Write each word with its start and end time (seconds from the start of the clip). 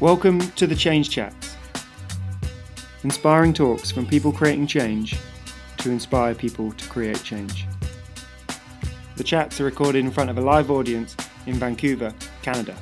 Welcome 0.00 0.38
to 0.52 0.68
the 0.68 0.76
Change 0.76 1.10
Chats. 1.10 1.56
Inspiring 3.02 3.52
talks 3.52 3.90
from 3.90 4.06
people 4.06 4.30
creating 4.30 4.68
change 4.68 5.16
to 5.78 5.90
inspire 5.90 6.36
people 6.36 6.70
to 6.70 6.88
create 6.88 7.20
change. 7.24 7.66
The 9.16 9.24
chats 9.24 9.60
are 9.60 9.64
recorded 9.64 10.04
in 10.04 10.12
front 10.12 10.30
of 10.30 10.38
a 10.38 10.40
live 10.40 10.70
audience 10.70 11.16
in 11.46 11.54
Vancouver, 11.54 12.14
Canada. 12.42 12.76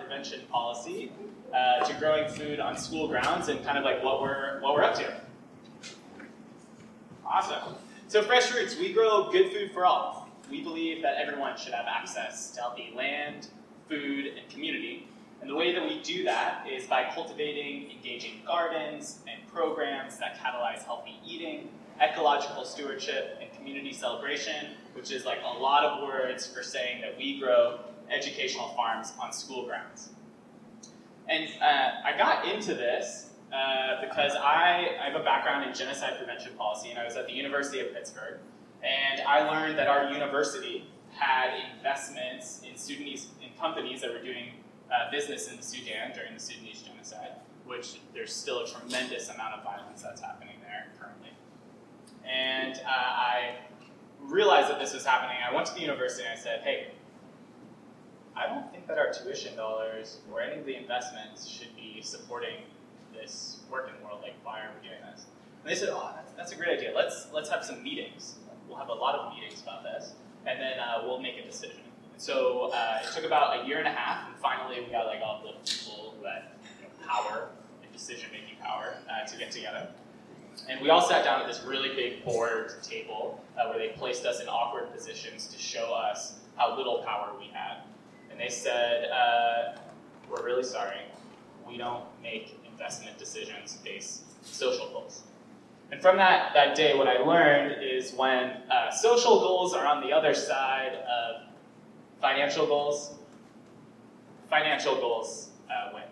Prevention 0.00 0.40
policy 0.50 1.12
uh, 1.54 1.84
to 1.84 1.94
growing 1.98 2.28
food 2.28 2.60
on 2.60 2.76
school 2.76 3.08
grounds 3.08 3.48
and 3.48 3.64
kind 3.64 3.78
of 3.78 3.84
like 3.84 4.02
what 4.02 4.20
we're 4.20 4.60
what 4.60 4.74
we're 4.74 4.82
up 4.82 4.94
to. 4.94 5.20
Awesome. 7.24 7.74
So 8.08 8.22
Fresh 8.22 8.52
Roots, 8.52 8.76
we 8.76 8.92
grow 8.92 9.30
good 9.30 9.52
food 9.52 9.72
for 9.72 9.86
all. 9.86 10.28
We 10.50 10.62
believe 10.62 11.00
that 11.02 11.16
everyone 11.16 11.56
should 11.56 11.72
have 11.72 11.86
access 11.86 12.50
to 12.52 12.60
healthy 12.60 12.92
land, 12.96 13.48
food, 13.88 14.26
and 14.26 14.48
community. 14.50 15.06
And 15.40 15.48
the 15.48 15.54
way 15.54 15.72
that 15.72 15.82
we 15.82 16.02
do 16.02 16.24
that 16.24 16.66
is 16.70 16.86
by 16.86 17.10
cultivating 17.14 17.90
engaging 17.90 18.42
gardens 18.46 19.20
and 19.28 19.46
programs 19.52 20.18
that 20.18 20.38
catalyze 20.38 20.82
healthy 20.82 21.18
eating, 21.24 21.68
ecological 22.02 22.64
stewardship, 22.64 23.38
and 23.40 23.50
community 23.56 23.92
celebration, 23.92 24.72
which 24.94 25.12
is 25.12 25.24
like 25.24 25.38
a 25.44 25.58
lot 25.58 25.84
of 25.84 26.02
words 26.02 26.46
for 26.46 26.62
saying 26.62 27.00
that 27.00 27.16
we 27.16 27.38
grow 27.38 27.78
educational 28.10 28.68
farms 28.68 29.12
on 29.20 29.32
school 29.32 29.66
grounds. 29.66 30.10
And 31.28 31.48
uh, 31.60 31.90
I 32.04 32.16
got 32.16 32.46
into 32.46 32.74
this 32.74 33.30
uh, 33.52 34.00
because 34.00 34.32
I, 34.34 34.96
I 35.00 35.10
have 35.10 35.20
a 35.20 35.24
background 35.24 35.68
in 35.68 35.74
genocide 35.74 36.16
prevention 36.18 36.52
policy, 36.56 36.90
and 36.90 36.98
I 36.98 37.04
was 37.04 37.16
at 37.16 37.26
the 37.26 37.32
University 37.32 37.80
of 37.80 37.92
Pittsburgh. 37.92 38.38
And 38.82 39.20
I 39.22 39.48
learned 39.48 39.78
that 39.78 39.88
our 39.88 40.10
university 40.10 40.88
had 41.12 41.50
investments 41.76 42.62
in 42.68 42.76
Sudanese 42.76 43.28
in 43.42 43.50
companies 43.58 44.00
that 44.00 44.12
were 44.12 44.22
doing 44.22 44.54
uh, 44.90 45.10
business 45.10 45.52
in 45.52 45.60
Sudan 45.60 46.12
during 46.14 46.34
the 46.34 46.40
Sudanese 46.40 46.82
genocide, 46.82 47.32
which 47.66 48.00
there's 48.14 48.32
still 48.32 48.60
a 48.60 48.66
tremendous 48.66 49.28
amount 49.28 49.54
of 49.54 49.64
violence 49.64 50.02
that's 50.02 50.20
happening 50.20 50.56
there 50.62 50.86
currently. 50.98 51.30
And 52.24 52.76
uh, 52.76 52.88
I 52.88 53.56
realized 54.20 54.70
that 54.70 54.78
this 54.78 54.94
was 54.94 55.04
happening. 55.04 55.36
I 55.48 55.54
went 55.54 55.66
to 55.66 55.74
the 55.74 55.80
university 55.80 56.24
and 56.24 56.38
I 56.38 56.40
said, 56.40 56.60
hey, 56.62 56.88
I 58.40 58.46
don't 58.46 58.72
think 58.72 58.86
that 58.88 58.96
our 58.96 59.12
tuition 59.12 59.54
dollars 59.54 60.18
or 60.32 60.40
any 60.40 60.58
of 60.58 60.64
the 60.64 60.74
investments 60.74 61.46
should 61.46 61.76
be 61.76 62.00
supporting 62.00 62.56
this 63.12 63.60
work 63.70 63.90
in 63.90 64.00
the 64.00 64.06
world. 64.06 64.20
Like, 64.22 64.34
why 64.42 64.60
are 64.60 64.70
we 64.80 64.88
doing 64.88 65.00
this? 65.12 65.26
And 65.62 65.70
they 65.70 65.74
said, 65.74 65.90
oh, 65.92 66.12
that's, 66.16 66.32
that's 66.32 66.52
a 66.52 66.56
great 66.56 66.78
idea. 66.78 66.92
Let's, 66.96 67.26
let's 67.34 67.50
have 67.50 67.62
some 67.62 67.82
meetings. 67.82 68.36
We'll 68.66 68.78
have 68.78 68.88
a 68.88 68.94
lot 68.94 69.14
of 69.14 69.34
meetings 69.34 69.60
about 69.60 69.82
this, 69.82 70.14
and 70.46 70.58
then 70.58 70.78
uh, 70.78 71.02
we'll 71.04 71.20
make 71.20 71.36
a 71.36 71.44
decision. 71.44 71.82
And 72.12 72.22
so 72.22 72.70
uh, 72.72 73.00
it 73.02 73.12
took 73.14 73.24
about 73.24 73.62
a 73.62 73.66
year 73.68 73.78
and 73.78 73.86
a 73.86 73.90
half, 73.90 74.28
and 74.28 74.36
finally 74.36 74.80
we 74.80 74.90
got 74.90 75.06
like 75.06 75.20
all 75.22 75.42
the 75.42 75.52
people 75.70 76.14
who 76.16 76.24
had 76.24 76.44
you 76.78 76.86
know, 76.86 77.06
power 77.06 77.48
and 77.82 77.92
decision-making 77.92 78.56
power 78.62 78.94
uh, 79.10 79.26
to 79.26 79.36
get 79.36 79.50
together. 79.50 79.88
And 80.68 80.80
we 80.80 80.88
all 80.88 81.02
sat 81.02 81.24
down 81.24 81.42
at 81.42 81.46
this 81.46 81.62
really 81.64 81.94
big 81.94 82.24
board 82.24 82.74
table 82.82 83.42
uh, 83.58 83.68
where 83.68 83.78
they 83.78 83.88
placed 83.88 84.24
us 84.24 84.40
in 84.40 84.48
awkward 84.48 84.92
positions 84.94 85.48
to 85.48 85.58
show 85.58 85.92
us 85.92 86.38
how 86.56 86.76
little 86.76 87.02
power 87.02 87.32
we 87.38 87.46
had. 87.52 87.78
They 88.40 88.48
said, 88.48 89.10
uh, 89.10 89.76
We're 90.30 90.42
really 90.42 90.62
sorry, 90.62 91.02
we 91.68 91.76
don't 91.76 92.04
make 92.22 92.58
investment 92.66 93.18
decisions 93.18 93.76
based 93.84 94.22
social 94.42 94.88
goals. 94.88 95.24
And 95.92 96.00
from 96.00 96.16
that, 96.16 96.54
that 96.54 96.74
day, 96.74 96.96
what 96.96 97.06
I 97.06 97.18
learned 97.18 97.82
is 97.82 98.14
when 98.14 98.62
uh, 98.70 98.90
social 98.90 99.40
goals 99.40 99.74
are 99.74 99.84
on 99.84 100.00
the 100.00 100.10
other 100.10 100.32
side 100.32 100.94
of 100.94 101.42
financial 102.22 102.66
goals, 102.66 103.14
financial 104.48 104.94
goals 104.94 105.50
uh, 105.68 105.90
win. 105.92 106.04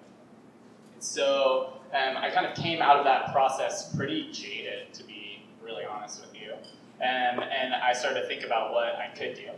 And 0.94 1.02
so 1.02 1.80
um, 1.94 2.18
I 2.18 2.30
kind 2.30 2.44
of 2.44 2.54
came 2.54 2.82
out 2.82 2.98
of 2.98 3.04
that 3.04 3.32
process 3.32 3.96
pretty 3.96 4.30
jaded, 4.32 4.92
to 4.92 5.04
be 5.04 5.46
really 5.64 5.84
honest 5.84 6.20
with 6.20 6.34
you. 6.34 6.52
Um, 7.00 7.40
and 7.40 7.72
I 7.72 7.94
started 7.94 8.20
to 8.20 8.26
think 8.26 8.44
about 8.44 8.72
what 8.74 8.96
I 8.96 9.08
could 9.16 9.34
do. 9.34 9.50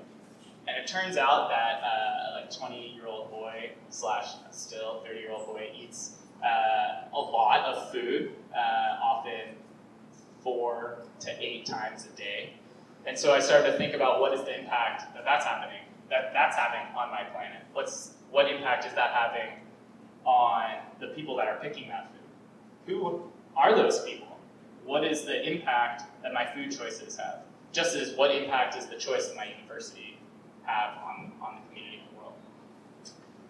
And 0.69 0.77
it 0.77 0.87
turns 0.87 1.17
out 1.17 1.49
that 1.49 1.83
uh, 1.83 2.41
like 2.41 2.51
20 2.51 2.95
year 2.95 3.07
old 3.07 3.31
boy 3.31 3.71
slash 3.89 4.35
still 4.51 5.03
30 5.05 5.21
year 5.21 5.33
old 5.33 5.47
boy 5.47 5.71
eats 5.75 6.17
uh, 6.45 7.09
a 7.13 7.19
lot 7.19 7.65
of 7.65 7.91
food, 7.93 8.33
uh, 8.55 9.03
often 9.03 9.57
four 10.43 10.99
to 11.21 11.31
eight 11.43 11.67
times 11.67 12.07
a 12.13 12.17
day. 12.17 12.55
And 13.07 13.19
so 13.19 13.33
I 13.33 13.41
started 13.41 13.73
to 13.73 13.79
think 13.79 13.95
about 13.95 14.21
what 14.21 14.33
is 14.35 14.43
the 14.43 14.59
impact 14.59 15.15
that 15.15 15.25
that's 15.25 15.45
happening, 15.45 15.83
that 16.11 16.33
that's 16.33 16.57
having 16.57 16.95
on 16.97 17.11
my 17.11 17.25
planet. 17.25 17.63
What's 17.73 18.13
what 18.31 18.51
impact 18.51 18.87
is 18.87 18.95
that 18.95 19.11
having 19.13 19.51
on 20.25 20.79
the 21.01 21.09
people 21.09 21.37
that 21.37 21.49
are 21.49 21.59
picking 21.61 21.89
that 21.89 22.11
food? 22.13 22.95
Who 22.95 23.23
are 23.57 23.75
those 23.75 24.05
people? 24.05 24.39
What 24.85 25.05
is 25.05 25.25
the 25.25 25.51
impact 25.51 26.05
that 26.23 26.33
my 26.33 26.47
food 26.47 26.71
choices 26.71 27.17
have? 27.17 27.41
Just 27.73 27.97
as 27.97 28.15
what 28.15 28.31
impact 28.31 28.77
is 28.77 28.87
the 28.87 28.97
choice 28.97 29.29
of 29.29 29.37
my 29.37 29.47
university 29.47 30.20
have 30.71 30.97
on, 31.03 31.33
on 31.41 31.55
the 31.57 31.69
community 31.69 32.03
of 32.05 32.11
the 32.11 32.17
world? 32.19 32.35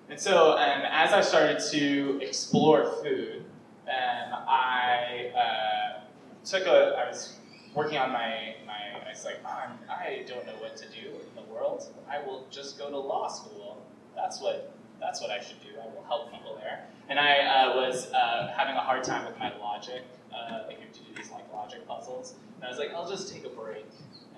And 0.09 0.19
so 0.19 0.53
um, 0.53 0.83
as 0.91 1.13
I 1.13 1.21
started 1.21 1.59
to 1.71 2.19
explore 2.23 2.93
food, 3.03 3.45
um, 3.89 4.39
I 4.49 5.33
uh, 5.37 6.01
took 6.45 6.67
a, 6.67 6.97
I 6.99 7.09
was 7.09 7.37
working 7.75 7.99
on 7.99 8.11
my, 8.13 8.55
my 8.67 8.81
I 9.11 9.13
was 9.13 9.25
like, 9.25 9.45
I 9.45 10.25
don't 10.27 10.47
know 10.47 10.55
what 10.61 10.77
to 10.77 10.85
do 10.89 11.09
in 11.09 11.35
the 11.35 11.53
world. 11.53 11.83
I 12.09 12.21
will 12.25 12.47
just 12.51 12.79
go 12.79 12.91
to 12.91 12.97
law 12.97 13.27
school. 13.29 13.85
That's 14.15 14.41
what, 14.41 14.73
that's 15.01 15.21
what 15.21 15.31
I 15.31 15.41
should 15.41 15.61
do. 15.61 15.69
I 15.83 15.87
will 15.87 16.05
help 16.07 16.31
people 16.33 16.57
there. 16.61 16.87
And 17.09 17.19
I 17.19 17.39
uh, 17.41 17.77
was 17.77 18.13
uh, 18.13 18.53
having 18.57 18.77
a 18.77 18.81
hard 18.81 19.03
time 19.03 19.27
with 19.27 19.37
my 19.39 19.53
logic, 19.59 20.03
uh, 20.33 20.61
like 20.69 20.79
to 20.93 21.01
do 21.01 21.07
these 21.17 21.31
like 21.33 21.53
logic 21.53 21.87
puzzles. 21.89 22.35
And 22.57 22.65
I 22.65 22.69
was 22.69 22.79
like, 22.79 22.91
I'll 22.95 23.09
just 23.11 23.33
take 23.33 23.45
a 23.45 23.49
break 23.49 23.87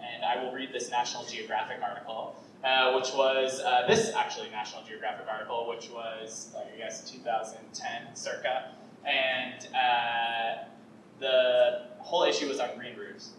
and 0.03 0.25
I 0.25 0.43
will 0.43 0.53
read 0.53 0.73
this 0.73 0.91
National 0.91 1.25
Geographic 1.25 1.79
article, 1.83 2.37
uh, 2.65 2.93
which 2.95 3.13
was 3.15 3.61
uh, 3.61 3.87
this 3.89 4.13
actually 4.15 4.51
National 4.51 4.83
Geographic 4.85 5.27
article, 5.29 5.69
which 5.69 5.91
was 5.91 6.55
I 6.57 6.77
guess 6.77 7.11
2010 7.11 8.15
circa, 8.15 8.73
and 9.05 9.69
uh, 9.75 10.65
the 11.19 11.87
whole 11.99 12.25
issue 12.25 12.49
was 12.49 12.61
on 12.61 12.71
green 12.77 12.97
roofs. 12.97 13.31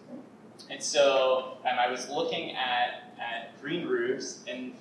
And 0.70 0.82
so 0.82 1.58
um, 1.66 1.78
I 1.80 1.90
was 1.90 2.10
looking 2.10 2.56
at, 2.56 3.14
at 3.20 3.62
green 3.62 3.88
roofs, 3.88 4.44
and 4.48 4.74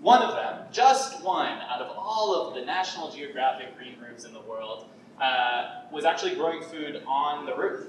one 0.00 0.22
of 0.22 0.34
them, 0.34 0.66
just 0.72 1.22
one 1.22 1.58
out 1.68 1.82
of 1.82 1.96
all 1.96 2.34
of 2.34 2.54
the 2.54 2.64
National 2.64 3.10
Geographic 3.10 3.76
green 3.76 3.96
roofs 4.00 4.24
in 4.24 4.32
the 4.32 4.40
world, 4.40 4.86
uh, 5.20 5.82
was 5.92 6.04
actually 6.04 6.34
growing 6.34 6.62
food 6.62 7.02
on 7.06 7.44
the 7.44 7.54
roof. 7.54 7.88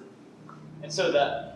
And 0.82 0.92
so 0.92 1.12
the 1.12 1.54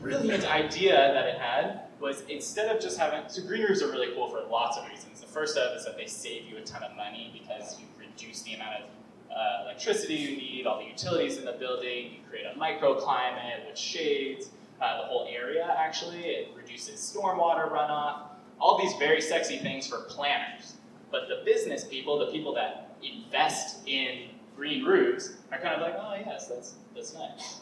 brilliant 0.00 0.50
idea 0.50 0.94
that 0.94 1.26
it 1.26 1.38
had 1.38 1.82
was 2.00 2.22
instead 2.28 2.74
of 2.74 2.82
just 2.82 2.98
having, 2.98 3.28
so 3.28 3.42
green 3.42 3.62
roofs 3.62 3.82
are 3.82 3.90
really 3.90 4.12
cool 4.14 4.28
for 4.28 4.42
lots 4.50 4.78
of 4.78 4.88
reasons. 4.88 5.20
The 5.20 5.26
first 5.26 5.56
of 5.56 5.76
is 5.76 5.84
that 5.84 5.96
they 5.96 6.06
save 6.06 6.46
you 6.46 6.56
a 6.56 6.62
ton 6.62 6.82
of 6.82 6.96
money 6.96 7.30
because 7.32 7.78
you 7.78 7.86
reduce 7.98 8.42
the 8.42 8.54
amount 8.54 8.76
of 8.76 8.82
uh, 9.30 9.64
electricity 9.64 10.14
you 10.14 10.36
need, 10.36 10.66
all 10.66 10.78
the 10.78 10.86
utilities 10.86 11.38
in 11.38 11.44
the 11.44 11.52
building, 11.52 12.12
you 12.12 12.18
create 12.28 12.46
a 12.46 12.58
microclimate 12.58 13.66
with 13.66 13.78
shades, 13.78 14.50
uh, 14.80 15.02
the 15.02 15.06
whole 15.06 15.28
area 15.30 15.74
actually, 15.78 16.20
it 16.20 16.48
reduces 16.56 16.98
stormwater 16.98 17.70
runoff, 17.70 18.22
all 18.58 18.78
these 18.78 18.94
very 18.98 19.20
sexy 19.20 19.58
things 19.58 19.86
for 19.86 20.00
planners. 20.08 20.74
But 21.10 21.28
the 21.28 21.42
business 21.44 21.84
people, 21.84 22.18
the 22.18 22.32
people 22.32 22.54
that 22.54 22.96
invest 23.02 23.86
in 23.86 24.28
green 24.56 24.84
roofs, 24.84 25.34
are 25.52 25.58
kind 25.58 25.74
of 25.74 25.80
like, 25.80 25.94
oh 25.98 26.14
yes, 26.24 26.48
that's, 26.48 26.74
that's 26.94 27.14
nice. 27.14 27.60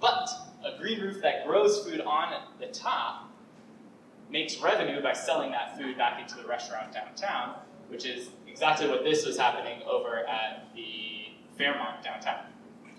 But 0.00 0.28
a 0.64 0.78
green 0.78 1.00
roof 1.00 1.20
that 1.22 1.46
grows 1.46 1.84
food 1.84 2.00
on 2.00 2.42
the 2.60 2.66
top 2.66 3.30
makes 4.30 4.60
revenue 4.60 5.02
by 5.02 5.12
selling 5.12 5.50
that 5.50 5.76
food 5.76 5.96
back 5.98 6.20
into 6.20 6.40
the 6.40 6.48
restaurant 6.48 6.92
downtown, 6.92 7.54
which 7.88 8.06
is 8.06 8.30
exactly 8.46 8.88
what 8.88 9.04
this 9.04 9.26
was 9.26 9.36
happening 9.36 9.82
over 9.82 10.26
at 10.26 10.68
the 10.74 11.32
Fairmont 11.58 12.02
downtown. 12.02 12.46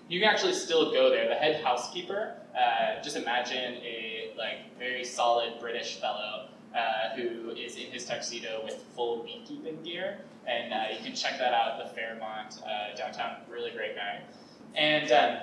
You 0.09 0.19
can 0.19 0.29
actually 0.29 0.53
still 0.53 0.91
go 0.91 1.09
there. 1.09 1.27
The 1.27 1.35
head 1.35 1.63
housekeeper, 1.63 2.35
uh, 2.55 3.01
just 3.01 3.15
imagine 3.15 3.75
a 3.75 4.33
like 4.37 4.77
very 4.77 5.03
solid 5.03 5.59
British 5.59 5.99
fellow 5.99 6.49
uh, 6.75 7.15
who 7.15 7.51
is 7.51 7.77
in 7.77 7.91
his 7.91 8.05
tuxedo 8.05 8.61
with 8.63 8.83
full 8.95 9.23
beekeeping 9.23 9.81
gear, 9.83 10.19
and 10.45 10.73
uh, 10.73 10.83
you 10.91 11.03
can 11.03 11.15
check 11.15 11.37
that 11.39 11.53
out 11.53 11.79
at 11.79 11.87
the 11.87 11.95
Fairmont 11.95 12.61
uh, 12.65 12.95
downtown. 12.95 13.37
Really 13.49 13.71
great 13.71 13.95
guy. 13.95 14.21
And 14.75 15.11
um, 15.11 15.37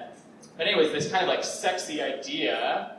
but 0.57 0.67
anyways, 0.67 0.93
this 0.93 1.11
kind 1.11 1.23
of 1.23 1.29
like 1.29 1.45
sexy 1.45 2.03
idea 2.03 2.97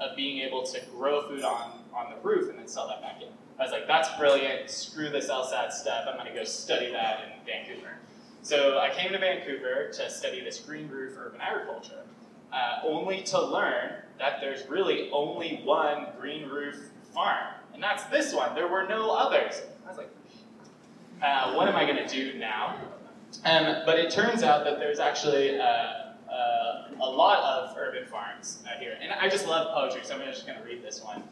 of 0.00 0.16
being 0.16 0.38
able 0.38 0.62
to 0.64 0.80
grow 0.96 1.28
food 1.28 1.44
on 1.44 1.80
on 1.94 2.10
the 2.10 2.28
roof 2.28 2.50
and 2.50 2.58
then 2.58 2.66
sell 2.66 2.88
that 2.88 3.00
back 3.00 3.22
in. 3.22 3.28
I 3.58 3.62
was 3.62 3.70
like, 3.70 3.86
that's 3.86 4.08
brilliant. 4.18 4.68
Screw 4.68 5.10
this 5.10 5.28
LSAT 5.28 5.70
stuff. 5.70 6.06
I'm 6.08 6.16
going 6.16 6.26
to 6.26 6.34
go 6.34 6.44
study 6.44 6.90
that 6.90 7.20
in 7.22 7.46
Vancouver. 7.46 7.92
So 8.42 8.78
I 8.78 8.90
came 8.90 9.12
to 9.12 9.18
Vancouver 9.18 9.90
to 9.92 10.10
study 10.10 10.42
this 10.42 10.58
green 10.58 10.88
roof 10.88 11.14
urban 11.16 11.40
agriculture, 11.40 12.02
uh, 12.52 12.80
only 12.84 13.22
to 13.22 13.40
learn 13.40 13.92
that 14.18 14.40
there's 14.40 14.68
really 14.68 15.08
only 15.12 15.62
one 15.64 16.08
green 16.20 16.48
roof 16.48 16.76
farm, 17.14 17.54
and 17.72 17.82
that's 17.82 18.04
this 18.04 18.34
one. 18.34 18.54
There 18.54 18.68
were 18.68 18.86
no 18.86 19.10
others. 19.12 19.62
I 19.86 19.88
was 19.88 19.98
like, 19.98 20.10
uh, 21.22 21.54
what 21.54 21.68
am 21.68 21.76
I 21.76 21.84
going 21.84 22.06
to 22.06 22.08
do 22.08 22.38
now? 22.38 22.76
Um, 23.44 23.82
but 23.86 23.98
it 23.98 24.10
turns 24.10 24.42
out 24.42 24.64
that 24.64 24.78
there's 24.78 24.98
actually 24.98 25.58
uh, 25.58 26.03
a 27.00 27.08
lot 27.08 27.42
of 27.42 27.76
urban 27.76 28.06
farms 28.06 28.62
out 28.70 28.80
here. 28.80 28.96
And 29.00 29.12
I 29.12 29.28
just 29.28 29.46
love 29.46 29.74
poetry, 29.74 30.00
so 30.04 30.14
I'm 30.14 30.20
just 30.24 30.46
going 30.46 30.58
to 30.58 30.64
read 30.64 30.82
this 30.82 31.02
one. 31.02 31.22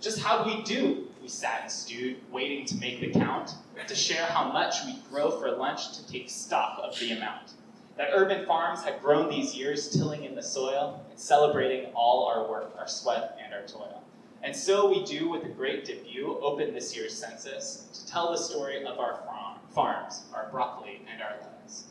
Just 0.00 0.20
how 0.20 0.44
we 0.44 0.62
do. 0.62 1.08
We 1.22 1.28
sat 1.28 1.62
and 1.62 1.72
stewed, 1.72 2.18
waiting 2.30 2.66
to 2.66 2.76
make 2.76 3.00
the 3.00 3.10
count, 3.10 3.54
to 3.86 3.94
share 3.94 4.26
how 4.26 4.52
much 4.52 4.84
we 4.84 4.96
grow 5.10 5.30
for 5.40 5.50
lunch, 5.50 5.96
to 5.98 6.06
take 6.06 6.30
stock 6.30 6.78
of 6.82 6.98
the 7.00 7.12
amount. 7.12 7.52
That 7.96 8.10
urban 8.12 8.46
farms 8.46 8.84
had 8.84 9.00
grown 9.00 9.30
these 9.30 9.54
years, 9.54 9.88
tilling 9.88 10.24
in 10.24 10.34
the 10.34 10.42
soil, 10.42 11.04
and 11.10 11.18
celebrating 11.18 11.90
all 11.94 12.26
our 12.26 12.48
work, 12.48 12.74
our 12.78 12.86
sweat, 12.86 13.38
and 13.42 13.54
our 13.54 13.62
toil. 13.62 14.02
And 14.42 14.54
so 14.54 14.88
we 14.88 15.04
do 15.04 15.28
with 15.28 15.44
a 15.44 15.48
great 15.48 15.84
debut, 15.84 16.38
open 16.40 16.74
this 16.74 16.94
year's 16.94 17.16
census 17.16 17.88
to 17.92 18.12
tell 18.12 18.30
the 18.30 18.38
story 18.38 18.84
of 18.84 18.98
our 18.98 19.16
farm, 19.26 19.58
farms, 19.70 20.24
our 20.34 20.48
broccoli, 20.50 21.00
and 21.10 21.22
our 21.22 21.36
lettuce. 21.40 21.84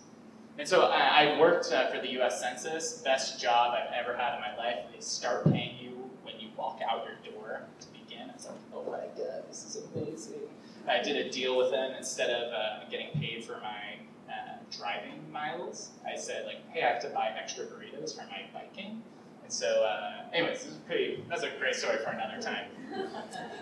And 0.57 0.67
so 0.67 0.83
I, 0.83 1.33
I 1.35 1.39
worked 1.39 1.71
uh, 1.71 1.91
for 1.91 1.99
the 1.99 2.19
US 2.21 2.39
Census, 2.39 3.01
best 3.03 3.41
job 3.41 3.75
I've 3.75 3.93
ever 3.93 4.15
had 4.15 4.35
in 4.35 4.41
my 4.41 4.55
life. 4.55 4.85
They 4.93 5.01
start 5.01 5.43
paying 5.51 5.77
you 5.77 6.09
when 6.23 6.39
you 6.39 6.47
walk 6.55 6.79
out 6.87 7.05
your 7.05 7.33
door 7.33 7.61
to 7.81 7.87
begin. 7.87 8.29
I 8.29 8.33
was 8.33 8.45
like, 8.45 8.55
oh 8.73 8.83
my 8.85 9.21
god, 9.21 9.43
this 9.49 9.65
is 9.65 9.83
amazing. 9.93 10.39
I 10.87 11.01
did 11.01 11.25
a 11.25 11.29
deal 11.29 11.57
with 11.57 11.71
them 11.71 11.93
instead 11.97 12.29
of 12.29 12.53
uh, 12.53 12.89
getting 12.89 13.09
paid 13.19 13.43
for 13.43 13.59
my 13.59 13.97
uh, 14.29 14.57
driving 14.77 15.29
miles. 15.31 15.89
I 16.05 16.15
said, 16.15 16.45
like, 16.45 16.67
hey, 16.71 16.83
I 16.83 16.93
have 16.93 17.01
to 17.01 17.09
buy 17.09 17.33
extra 17.37 17.65
burritos 17.65 18.15
for 18.15 18.25
my 18.27 18.43
biking. 18.53 19.01
And 19.45 19.53
so, 19.53 19.67
uh, 19.67 20.23
anyways, 20.33 20.63
this 20.63 20.71
is 20.71 20.77
pretty. 20.87 21.23
That's 21.29 21.43
a 21.43 21.51
great 21.59 21.75
story 21.75 21.97
for 22.03 22.09
another 22.09 22.41
time. 22.41 22.65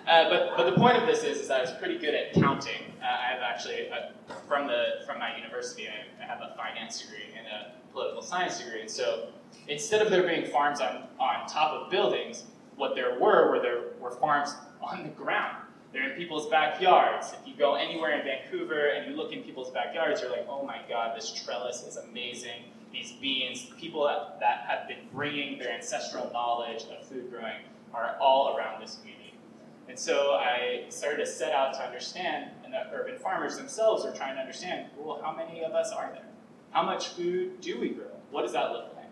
Uh, 0.07 0.29
but 0.29 0.55
but 0.55 0.69
the 0.69 0.77
point 0.77 0.95
of 0.95 1.05
this 1.05 1.25
is, 1.25 1.41
is 1.41 1.49
that 1.49 1.57
I 1.57 1.61
was 1.61 1.71
pretty 1.71 1.97
good 1.97 2.15
at 2.15 2.31
counting. 2.33 2.93
Uh, 3.01 3.05
I 3.05 3.33
have 3.33 3.41
actually 3.41 3.89
uh, 3.91 4.33
from 4.47 4.67
the 4.67 5.01
from 5.05 5.19
my 5.19 5.35
university, 5.35 5.89
I, 5.89 6.23
I, 6.23 6.25
have 6.25 6.39
a 6.39 6.55
finance 6.55 7.01
degree 7.01 7.25
and 7.37 7.45
a 7.47 7.91
political 7.91 8.21
science 8.21 8.59
degree. 8.59 8.79
And 8.79 8.89
so, 8.89 9.27
instead 9.67 10.01
of 10.01 10.09
there 10.09 10.25
being 10.25 10.45
farms 10.45 10.79
on 10.79 11.03
on 11.19 11.47
top 11.47 11.73
of 11.73 11.91
buildings, 11.91 12.45
what 12.77 12.95
there 12.95 13.19
were 13.19 13.51
were 13.51 13.59
there 13.59 13.81
were 13.99 14.11
farms 14.11 14.55
on 14.81 15.03
the 15.03 15.09
ground. 15.09 15.57
They're 15.91 16.11
in 16.11 16.17
people's 16.17 16.47
backyards. 16.47 17.33
If 17.33 17.45
you 17.45 17.55
go 17.55 17.75
anywhere 17.75 18.17
in 18.17 18.23
Vancouver 18.23 18.87
and 18.87 19.11
you 19.11 19.17
look 19.17 19.33
in 19.33 19.43
people's 19.43 19.69
backyards, 19.69 20.21
you're 20.21 20.31
like, 20.31 20.47
oh 20.49 20.65
my 20.65 20.79
god, 20.87 21.15
this 21.15 21.29
trellis 21.33 21.83
is 21.83 21.97
amazing 21.97 22.63
these 22.93 23.11
beings, 23.13 23.67
people 23.79 24.05
that, 24.05 24.39
that 24.39 24.65
have 24.67 24.87
been 24.87 25.07
bringing 25.11 25.57
their 25.57 25.71
ancestral 25.71 26.29
knowledge 26.31 26.83
of 26.83 27.05
food 27.05 27.29
growing 27.29 27.63
are 27.93 28.15
all 28.21 28.55
around 28.55 28.81
this 28.81 28.97
community. 29.01 29.33
And 29.89 29.99
so 29.99 30.31
I 30.31 30.85
started 30.89 31.17
to 31.17 31.25
set 31.25 31.51
out 31.51 31.73
to 31.73 31.85
understand, 31.85 32.51
and 32.63 32.73
the 32.73 32.83
urban 32.93 33.17
farmers 33.17 33.57
themselves 33.57 34.05
are 34.05 34.13
trying 34.13 34.35
to 34.35 34.41
understand, 34.41 34.87
well, 34.97 35.19
how 35.21 35.35
many 35.35 35.63
of 35.63 35.73
us 35.73 35.91
are 35.91 36.09
there? 36.13 36.25
How 36.71 36.83
much 36.83 37.09
food 37.09 37.59
do 37.59 37.79
we 37.79 37.89
grow? 37.89 38.05
What 38.31 38.43
does 38.43 38.53
that 38.53 38.71
look 38.71 38.95
like? 38.95 39.09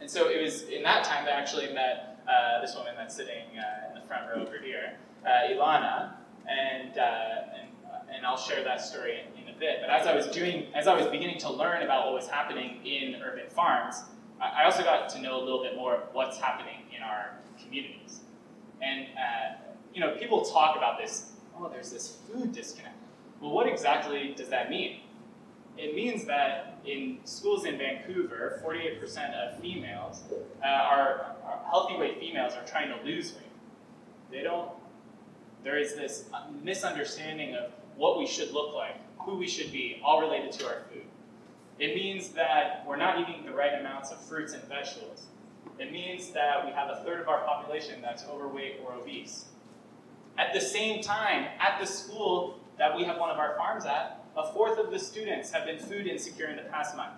And 0.00 0.10
so 0.10 0.28
it 0.28 0.42
was 0.42 0.62
in 0.62 0.82
that 0.82 1.04
time 1.04 1.24
that 1.26 1.34
I 1.34 1.40
actually 1.40 1.72
met 1.72 2.20
uh, 2.26 2.60
this 2.60 2.74
woman 2.74 2.94
that's 2.96 3.14
sitting 3.14 3.44
uh, 3.56 3.88
in 3.88 4.00
the 4.00 4.06
front 4.06 4.24
row 4.28 4.42
over 4.42 4.58
here, 4.58 4.94
uh, 5.24 5.52
Ilana, 5.52 6.14
and, 6.48 6.98
uh, 6.98 7.02
and, 7.60 7.68
and 8.14 8.26
I'll 8.26 8.36
share 8.36 8.64
that 8.64 8.80
story 8.80 9.20
But 9.58 9.88
as 9.88 10.06
I 10.06 10.14
was 10.14 10.26
doing, 10.26 10.66
as 10.74 10.86
I 10.86 10.94
was 10.94 11.06
beginning 11.06 11.38
to 11.38 11.50
learn 11.50 11.82
about 11.82 12.06
what 12.06 12.14
was 12.14 12.28
happening 12.28 12.84
in 12.84 13.20
urban 13.22 13.48
farms, 13.48 14.02
I 14.40 14.64
also 14.64 14.82
got 14.82 15.08
to 15.10 15.20
know 15.20 15.40
a 15.40 15.42
little 15.42 15.62
bit 15.62 15.76
more 15.76 15.94
of 15.94 16.02
what's 16.12 16.38
happening 16.38 16.82
in 16.94 17.02
our 17.02 17.30
communities. 17.62 18.20
And 18.82 19.06
uh, 19.16 19.56
you 19.94 20.00
know, 20.00 20.14
people 20.16 20.44
talk 20.44 20.76
about 20.76 20.98
this. 20.98 21.32
Oh, 21.58 21.68
there's 21.70 21.90
this 21.90 22.18
food 22.30 22.52
disconnect. 22.52 22.96
Well, 23.40 23.50
what 23.50 23.66
exactly 23.66 24.34
does 24.36 24.48
that 24.48 24.68
mean? 24.68 25.00
It 25.78 25.94
means 25.94 26.24
that 26.26 26.78
in 26.86 27.18
schools 27.24 27.64
in 27.64 27.78
Vancouver, 27.78 28.62
48% 28.64 29.34
of 29.34 29.60
females 29.60 30.22
uh, 30.62 30.66
are, 30.66 31.36
are 31.44 31.60
healthy 31.68 31.96
weight 31.96 32.18
females 32.18 32.54
are 32.54 32.64
trying 32.66 32.88
to 32.88 33.04
lose 33.04 33.34
weight. 33.34 33.42
They 34.30 34.42
don't. 34.42 34.70
There 35.64 35.78
is 35.78 35.94
this 35.94 36.28
misunderstanding 36.62 37.54
of 37.54 37.72
what 37.96 38.18
we 38.18 38.26
should 38.26 38.52
look 38.52 38.74
like 38.74 38.96
who 39.26 39.36
we 39.36 39.48
should 39.48 39.72
be, 39.72 40.00
all 40.04 40.20
related 40.20 40.52
to 40.52 40.66
our 40.66 40.82
food. 40.88 41.02
It 41.78 41.94
means 41.94 42.28
that 42.30 42.84
we're 42.86 42.96
not 42.96 43.18
eating 43.18 43.44
the 43.44 43.52
right 43.52 43.78
amounts 43.78 44.12
of 44.12 44.18
fruits 44.18 44.54
and 44.54 44.62
vegetables. 44.64 45.26
It 45.78 45.92
means 45.92 46.30
that 46.30 46.64
we 46.64 46.72
have 46.72 46.88
a 46.88 47.02
third 47.04 47.20
of 47.20 47.28
our 47.28 47.40
population 47.40 48.00
that's 48.00 48.24
overweight 48.24 48.80
or 48.86 48.94
obese. 48.94 49.46
At 50.38 50.54
the 50.54 50.60
same 50.60 51.02
time, 51.02 51.48
at 51.58 51.78
the 51.80 51.86
school 51.86 52.60
that 52.78 52.96
we 52.96 53.04
have 53.04 53.18
one 53.18 53.30
of 53.30 53.38
our 53.38 53.56
farms 53.56 53.84
at, 53.84 54.24
a 54.36 54.52
fourth 54.52 54.78
of 54.78 54.90
the 54.90 54.98
students 54.98 55.50
have 55.50 55.66
been 55.66 55.78
food 55.78 56.06
insecure 56.06 56.46
in 56.46 56.56
the 56.56 56.62
past 56.62 56.96
month. 56.96 57.12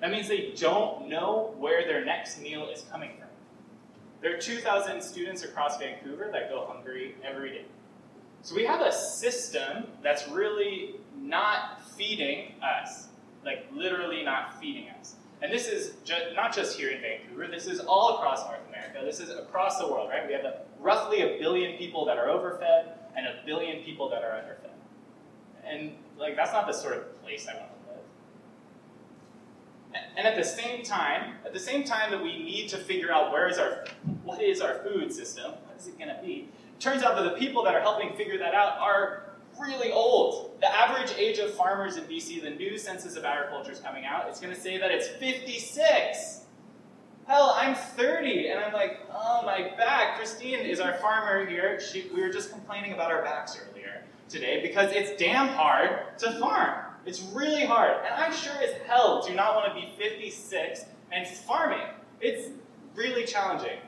That 0.00 0.10
means 0.10 0.28
they 0.28 0.52
don't 0.56 1.08
know 1.08 1.54
where 1.58 1.84
their 1.84 2.04
next 2.04 2.40
meal 2.40 2.68
is 2.72 2.86
coming 2.90 3.10
from. 3.18 3.28
There 4.22 4.34
are 4.34 4.40
2,000 4.40 5.02
students 5.02 5.44
across 5.44 5.78
Vancouver 5.78 6.30
that 6.32 6.48
go 6.48 6.66
hungry 6.66 7.16
every 7.22 7.50
day. 7.50 7.64
So 8.42 8.54
we 8.54 8.64
have 8.64 8.80
a 8.80 8.92
system 8.92 9.84
that's 10.02 10.26
really 10.28 10.94
not 11.20 11.82
feeding 11.96 12.54
us, 12.62 13.08
like 13.44 13.66
literally 13.72 14.24
not 14.24 14.60
feeding 14.60 14.88
us. 14.98 15.14
And 15.42 15.52
this 15.52 15.68
is 15.68 15.94
ju- 16.04 16.34
not 16.34 16.54
just 16.54 16.78
here 16.78 16.90
in 16.90 17.00
Vancouver, 17.00 17.46
this 17.46 17.66
is 17.66 17.80
all 17.80 18.16
across 18.16 18.44
North 18.44 18.60
America, 18.68 19.00
this 19.04 19.20
is 19.20 19.30
across 19.30 19.78
the 19.78 19.86
world, 19.86 20.10
right? 20.10 20.26
We 20.26 20.34
have 20.34 20.44
a, 20.44 20.60
roughly 20.78 21.22
a 21.22 21.38
billion 21.38 21.78
people 21.78 22.04
that 22.06 22.18
are 22.18 22.28
overfed 22.28 22.88
and 23.16 23.26
a 23.26 23.40
billion 23.46 23.82
people 23.82 24.08
that 24.10 24.22
are 24.22 24.32
underfed. 24.32 24.70
And 25.64 25.92
like 26.18 26.36
that's 26.36 26.52
not 26.52 26.66
the 26.66 26.72
sort 26.72 26.96
of 26.96 27.22
place 27.22 27.46
I 27.48 27.54
want 27.54 27.68
to 27.68 27.92
live. 27.92 28.04
And 30.16 30.26
at 30.26 30.36
the 30.36 30.44
same 30.44 30.82
time, 30.82 31.34
at 31.44 31.52
the 31.52 31.60
same 31.60 31.84
time 31.84 32.10
that 32.10 32.22
we 32.22 32.42
need 32.42 32.68
to 32.70 32.76
figure 32.76 33.12
out 33.12 33.32
where 33.32 33.48
is 33.48 33.58
our 33.58 33.84
what 34.24 34.42
is 34.42 34.60
our 34.60 34.82
food 34.84 35.12
system, 35.12 35.52
what 35.52 35.76
is 35.78 35.86
it 35.86 35.98
going 35.98 36.14
to 36.14 36.20
be? 36.22 36.48
Turns 36.78 37.02
out 37.02 37.16
that 37.16 37.24
the 37.24 37.38
people 37.38 37.62
that 37.64 37.74
are 37.74 37.80
helping 37.80 38.14
figure 38.14 38.38
that 38.38 38.54
out 38.54 38.78
are 38.78 39.29
really 39.60 39.92
old. 39.92 40.58
The 40.60 40.74
average 40.74 41.12
age 41.16 41.38
of 41.38 41.52
farmers 41.54 41.96
in 41.96 42.04
BC, 42.04 42.42
the 42.42 42.50
new 42.50 42.78
Census 42.78 43.16
of 43.16 43.24
Agriculture 43.24 43.72
is 43.72 43.80
coming 43.80 44.04
out, 44.04 44.28
it's 44.28 44.40
going 44.40 44.54
to 44.54 44.60
say 44.60 44.78
that 44.78 44.90
it's 44.90 45.08
56. 45.08 46.40
Hell, 47.26 47.54
I'm 47.56 47.76
30, 47.76 48.48
and 48.48 48.58
I'm 48.58 48.72
like, 48.72 49.00
oh, 49.12 49.42
my 49.44 49.70
back. 49.76 50.16
Christine 50.16 50.60
is 50.60 50.80
our 50.80 50.94
farmer 50.94 51.46
here. 51.46 51.80
She, 51.80 52.10
we 52.12 52.22
were 52.22 52.32
just 52.32 52.50
complaining 52.50 52.92
about 52.92 53.12
our 53.12 53.22
backs 53.22 53.60
earlier 53.70 54.02
today 54.28 54.60
because 54.62 54.90
it's 54.92 55.16
damn 55.20 55.48
hard 55.48 56.18
to 56.18 56.32
farm. 56.40 56.86
It's 57.06 57.22
really 57.32 57.64
hard. 57.64 58.04
And 58.04 58.14
I 58.14 58.30
sure 58.32 58.60
as 58.62 58.72
hell 58.86 59.24
do 59.26 59.34
not 59.34 59.54
want 59.54 59.68
to 59.68 59.80
be 59.80 59.92
56 59.96 60.84
and 61.12 61.26
farming. 61.26 61.86
It's 62.20 62.48
really 62.94 63.24
challenging. 63.24 63.78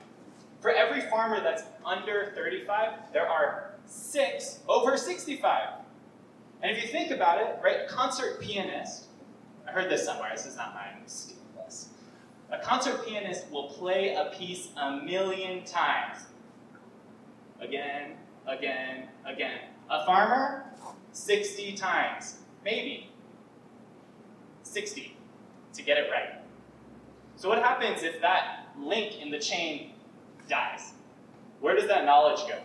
For 0.60 0.70
every 0.70 1.00
farmer 1.10 1.40
that's 1.42 1.64
under 1.84 2.32
35, 2.36 3.12
there 3.12 3.28
are 3.28 3.71
six 3.86 4.60
over 4.68 4.96
65. 4.96 5.68
And 6.62 6.70
if 6.70 6.82
you 6.82 6.90
think 6.90 7.10
about 7.10 7.40
it, 7.40 7.58
right, 7.62 7.88
concert 7.88 8.40
pianist, 8.40 9.06
I 9.66 9.72
heard 9.72 9.90
this 9.90 10.04
somewhere, 10.04 10.30
this 10.34 10.46
is 10.46 10.56
not 10.56 10.74
mine, 10.74 11.02
this. 11.02 11.88
A 12.50 12.58
concert 12.58 13.04
pianist 13.06 13.50
will 13.50 13.68
play 13.68 14.14
a 14.14 14.30
piece 14.36 14.68
a 14.76 15.02
million 15.02 15.64
times. 15.64 16.26
Again, 17.60 18.12
again, 18.46 19.08
again. 19.24 19.58
A 19.90 20.04
farmer, 20.04 20.66
60 21.12 21.72
times, 21.76 22.38
maybe. 22.64 23.10
60 24.62 25.16
to 25.74 25.82
get 25.82 25.98
it 25.98 26.10
right. 26.10 26.40
So 27.36 27.48
what 27.48 27.58
happens 27.58 28.02
if 28.02 28.20
that 28.20 28.68
link 28.78 29.20
in 29.20 29.30
the 29.30 29.38
chain 29.38 29.92
dies? 30.48 30.92
Where 31.60 31.74
does 31.74 31.88
that 31.88 32.04
knowledge 32.04 32.40
go? 32.48 32.58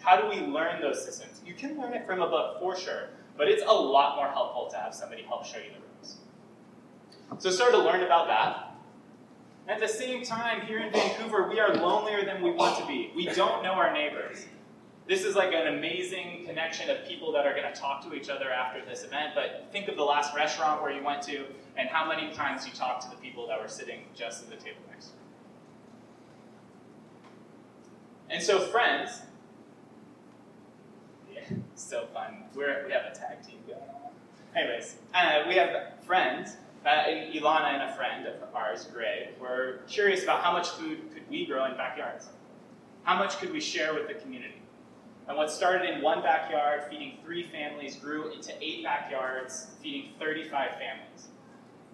How 0.00 0.20
do 0.20 0.28
we 0.28 0.46
learn 0.46 0.80
those 0.80 1.04
systems? 1.04 1.40
You 1.46 1.54
can 1.54 1.80
learn 1.80 1.92
it 1.92 2.06
from 2.06 2.22
a 2.22 2.28
book 2.28 2.58
for 2.58 2.76
sure, 2.76 3.08
but 3.36 3.48
it's 3.48 3.62
a 3.62 3.72
lot 3.72 4.16
more 4.16 4.28
helpful 4.28 4.68
to 4.70 4.76
have 4.76 4.94
somebody 4.94 5.22
help 5.22 5.44
show 5.44 5.58
you 5.58 5.70
the 5.72 5.80
ropes. 5.80 6.16
So 7.38 7.50
start 7.50 7.72
to 7.72 7.78
learn 7.78 8.02
about 8.02 8.26
that. 8.28 8.66
At 9.68 9.78
the 9.78 9.88
same 9.88 10.24
time, 10.24 10.62
here 10.62 10.80
in 10.80 10.92
Vancouver, 10.92 11.48
we 11.48 11.60
are 11.60 11.74
lonelier 11.74 12.24
than 12.24 12.42
we 12.42 12.50
want 12.50 12.78
to 12.80 12.86
be. 12.86 13.12
We 13.14 13.26
don't 13.26 13.62
know 13.62 13.72
our 13.72 13.92
neighbors. 13.92 14.46
This 15.06 15.24
is 15.24 15.36
like 15.36 15.52
an 15.52 15.74
amazing 15.76 16.44
connection 16.46 16.88
of 16.90 17.06
people 17.06 17.32
that 17.32 17.46
are 17.46 17.52
going 17.52 17.72
to 17.72 17.78
talk 17.78 18.02
to 18.08 18.14
each 18.14 18.28
other 18.28 18.50
after 18.50 18.84
this 18.84 19.04
event, 19.04 19.32
but 19.34 19.68
think 19.72 19.88
of 19.88 19.96
the 19.96 20.04
last 20.04 20.34
restaurant 20.34 20.82
where 20.82 20.92
you 20.92 21.04
went 21.04 21.22
to 21.22 21.44
and 21.76 21.88
how 21.88 22.08
many 22.08 22.32
times 22.32 22.66
you 22.66 22.72
talked 22.72 23.02
to 23.02 23.10
the 23.10 23.16
people 23.16 23.46
that 23.48 23.60
were 23.60 23.68
sitting 23.68 24.00
just 24.14 24.42
at 24.42 24.50
the 24.50 24.56
table 24.56 24.80
next 24.88 25.06
to 25.06 25.12
you. 25.12 25.18
And 28.30 28.42
so, 28.42 28.60
friends, 28.60 29.22
so 31.74 32.06
fun. 32.12 32.44
We're, 32.54 32.86
we 32.86 32.92
have 32.92 33.04
a 33.10 33.14
tag 33.14 33.46
team 33.46 33.58
going 33.66 33.80
on. 33.80 34.10
Anyways, 34.56 34.96
uh, 35.14 35.44
we 35.48 35.54
have 35.54 36.04
friends. 36.04 36.56
Uh, 36.84 37.04
Ilana 37.34 37.74
and 37.74 37.90
a 37.90 37.94
friend 37.94 38.26
of 38.26 38.54
ours, 38.54 38.88
Gray, 38.92 39.30
were 39.38 39.80
curious 39.86 40.22
about 40.22 40.42
how 40.42 40.52
much 40.52 40.70
food 40.70 40.98
could 41.12 41.28
we 41.28 41.44
grow 41.44 41.66
in 41.66 41.76
backyards. 41.76 42.28
How 43.02 43.18
much 43.18 43.38
could 43.38 43.52
we 43.52 43.60
share 43.60 43.92
with 43.92 44.08
the 44.08 44.14
community? 44.14 44.62
And 45.28 45.36
what 45.36 45.50
started 45.50 45.88
in 45.88 46.02
one 46.02 46.22
backyard, 46.22 46.84
feeding 46.90 47.18
three 47.22 47.44
families, 47.44 47.96
grew 47.96 48.32
into 48.32 48.52
eight 48.60 48.82
backyards, 48.82 49.68
feeding 49.82 50.10
35 50.18 50.70
families. 50.72 51.28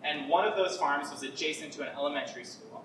And 0.04 0.28
one 0.28 0.46
of 0.46 0.56
those 0.56 0.76
farms 0.76 1.10
was 1.10 1.22
adjacent 1.22 1.72
to 1.74 1.82
an 1.82 1.88
elementary 1.96 2.44
school. 2.44 2.84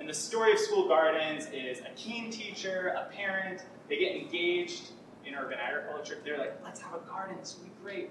And 0.00 0.08
the 0.08 0.14
story 0.14 0.52
of 0.52 0.58
school 0.58 0.88
gardens 0.88 1.48
is 1.52 1.78
a 1.80 1.90
keen 1.94 2.30
teacher, 2.30 2.94
a 2.96 3.10
parent, 3.14 3.64
they 3.88 3.98
get 3.98 4.16
engaged 4.16 4.90
in 5.26 5.34
urban 5.34 5.58
agriculture. 5.58 6.18
They're 6.24 6.38
like, 6.38 6.58
let's 6.64 6.80
have 6.80 6.94
a 6.94 7.10
garden, 7.10 7.36
this 7.38 7.56
will 7.56 7.64
be 7.64 7.72
great. 7.82 8.10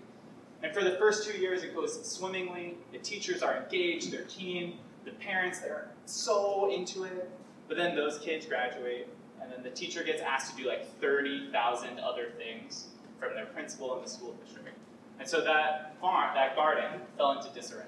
And 0.64 0.74
for 0.74 0.84
the 0.84 0.98
first 0.98 1.30
two 1.30 1.38
years, 1.38 1.64
it 1.64 1.76
goes 1.76 2.04
swimmingly. 2.10 2.76
The 2.92 2.98
teachers 3.00 3.42
are 3.42 3.58
engaged, 3.58 4.12
they're 4.12 4.24
keen. 4.24 4.80
The 5.06 5.12
parents, 5.12 5.60
they're 5.60 5.90
so 6.06 6.74
into 6.74 7.04
it. 7.04 7.30
But 7.68 7.78
then 7.78 7.96
those 7.96 8.20
kids 8.20 8.46
graduate, 8.46 9.08
and 9.42 9.52
then 9.52 9.64
the 9.64 9.70
teacher 9.70 10.04
gets 10.04 10.22
asked 10.22 10.56
to 10.56 10.64
do 10.64 10.68
like 10.68 10.88
30,000 11.00 12.00
other 12.00 12.32
things 12.38 12.88
from 13.20 13.34
their 13.36 13.46
principal 13.46 13.96
and 13.96 14.06
the 14.06 14.10
school 14.10 14.36
district. 14.44 14.78
And 15.20 15.28
so 15.28 15.42
that 15.44 15.96
farm, 16.02 16.34
that 16.36 16.56
garden, 16.56 17.00
fell 17.18 17.40
into 17.40 17.54
disarray. 17.54 17.86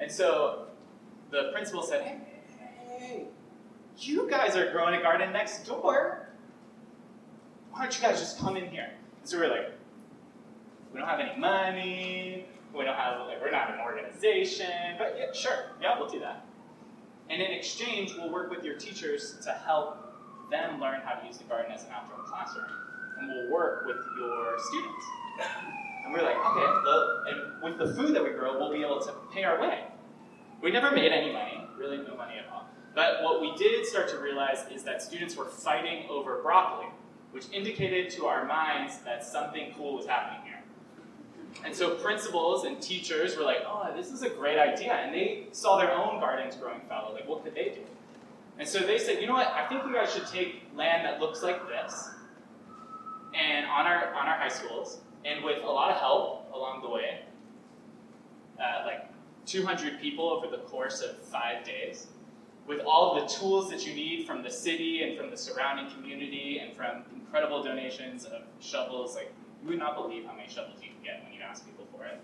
And 0.00 0.10
so 0.10 0.66
the 1.30 1.50
principal 1.52 1.82
said, 1.82 2.02
hey, 2.02 2.18
hey, 2.58 2.98
hey, 2.98 3.24
you 3.98 4.28
guys 4.28 4.56
are 4.56 4.70
growing 4.72 4.94
a 4.94 5.02
garden 5.02 5.32
next 5.32 5.66
door. 5.66 6.25
Why 7.76 7.82
don't 7.82 7.94
you 7.94 8.02
guys 8.08 8.18
just 8.18 8.38
come 8.38 8.56
in 8.56 8.70
here? 8.70 8.88
And 9.20 9.28
so 9.28 9.36
we're 9.36 9.50
like, 9.50 9.70
we 10.94 10.98
don't 10.98 11.06
have 11.06 11.20
any 11.20 11.38
money, 11.38 12.46
we 12.74 12.84
don't 12.86 12.96
have, 12.96 13.26
like, 13.26 13.38
we're 13.42 13.50
not 13.50 13.68
an 13.70 13.80
organization, 13.80 14.96
but 14.96 15.14
yeah, 15.18 15.26
sure, 15.34 15.66
yeah, 15.82 15.98
we'll 15.98 16.08
do 16.08 16.18
that. 16.20 16.46
And 17.28 17.42
in 17.42 17.50
exchange, 17.50 18.14
we'll 18.16 18.32
work 18.32 18.50
with 18.50 18.64
your 18.64 18.76
teachers 18.76 19.36
to 19.44 19.52
help 19.52 19.98
them 20.50 20.80
learn 20.80 21.02
how 21.04 21.20
to 21.20 21.26
use 21.26 21.36
the 21.36 21.44
garden 21.44 21.70
as 21.70 21.84
an 21.84 21.90
outdoor 21.94 22.24
classroom. 22.24 22.64
And 23.18 23.28
we'll 23.28 23.52
work 23.52 23.84
with 23.84 23.98
your 24.18 24.56
students. 24.58 25.04
And 26.06 26.14
we're 26.14 26.22
like, 26.22 26.36
okay, 26.36 26.66
well, 26.82 27.24
and 27.28 27.62
with 27.62 27.76
the 27.76 27.94
food 27.94 28.16
that 28.16 28.24
we 28.24 28.30
grow, 28.30 28.58
we'll 28.58 28.72
be 28.72 28.82
able 28.82 29.00
to 29.00 29.12
pay 29.34 29.44
our 29.44 29.60
way. 29.60 29.84
We 30.62 30.70
never 30.70 30.92
made 30.92 31.12
any 31.12 31.30
money, 31.30 31.68
really 31.76 31.98
no 31.98 32.16
money 32.16 32.36
at 32.38 32.50
all. 32.50 32.70
But 32.94 33.22
what 33.22 33.42
we 33.42 33.54
did 33.56 33.84
start 33.84 34.08
to 34.08 34.18
realize 34.18 34.64
is 34.72 34.82
that 34.84 35.02
students 35.02 35.36
were 35.36 35.44
fighting 35.44 36.06
over 36.08 36.40
broccoli, 36.40 36.86
which 37.36 37.52
indicated 37.52 38.08
to 38.08 38.24
our 38.24 38.46
minds 38.46 38.96
that 39.04 39.22
something 39.22 39.74
cool 39.76 39.94
was 39.94 40.06
happening 40.06 40.40
here. 40.42 40.62
And 41.66 41.76
so 41.76 41.96
principals 41.96 42.64
and 42.64 42.80
teachers 42.80 43.36
were 43.36 43.44
like, 43.44 43.58
oh, 43.66 43.92
this 43.94 44.10
is 44.10 44.22
a 44.22 44.30
great 44.30 44.58
idea. 44.58 44.94
And 44.94 45.14
they 45.14 45.48
saw 45.52 45.76
their 45.76 45.92
own 45.92 46.18
gardens 46.18 46.56
growing 46.56 46.80
fallow. 46.88 47.12
Like, 47.12 47.28
what 47.28 47.44
could 47.44 47.54
they 47.54 47.74
do? 47.74 47.82
And 48.58 48.66
so 48.66 48.78
they 48.78 48.96
said, 48.96 49.20
you 49.20 49.26
know 49.26 49.34
what, 49.34 49.48
I 49.48 49.66
think 49.66 49.84
you 49.84 49.92
guys 49.92 50.14
should 50.14 50.26
take 50.26 50.62
land 50.74 51.04
that 51.04 51.20
looks 51.20 51.42
like 51.42 51.68
this, 51.68 52.08
and 53.34 53.66
on 53.66 53.86
our 53.86 54.14
on 54.14 54.26
our 54.26 54.38
high 54.38 54.48
schools, 54.48 55.00
and 55.26 55.44
with 55.44 55.62
a 55.62 55.66
lot 55.66 55.90
of 55.90 55.98
help 55.98 56.50
along 56.54 56.80
the 56.80 56.88
way, 56.88 57.20
uh, 58.58 58.86
like 58.86 59.10
200 59.44 60.00
people 60.00 60.30
over 60.30 60.46
the 60.46 60.62
course 60.62 61.02
of 61.02 61.18
five 61.18 61.66
days, 61.66 62.06
with 62.66 62.80
all 62.80 63.20
the 63.20 63.26
tools 63.26 63.70
that 63.70 63.86
you 63.86 63.94
need 63.94 64.26
from 64.26 64.42
the 64.42 64.50
city 64.50 65.02
and 65.02 65.16
from 65.16 65.30
the 65.30 65.36
surrounding 65.36 65.90
community 65.94 66.60
and 66.62 66.76
from 66.76 67.04
incredible 67.14 67.62
donations 67.62 68.24
of 68.24 68.42
shovels. 68.60 69.14
Like, 69.14 69.32
you 69.62 69.68
would 69.68 69.78
not 69.78 69.96
believe 69.96 70.24
how 70.24 70.34
many 70.34 70.48
shovels 70.48 70.78
you 70.82 70.88
can 70.88 71.02
get 71.02 71.22
when 71.24 71.32
you 71.32 71.40
ask 71.40 71.64
people 71.64 71.86
for 71.96 72.04
it. 72.04 72.20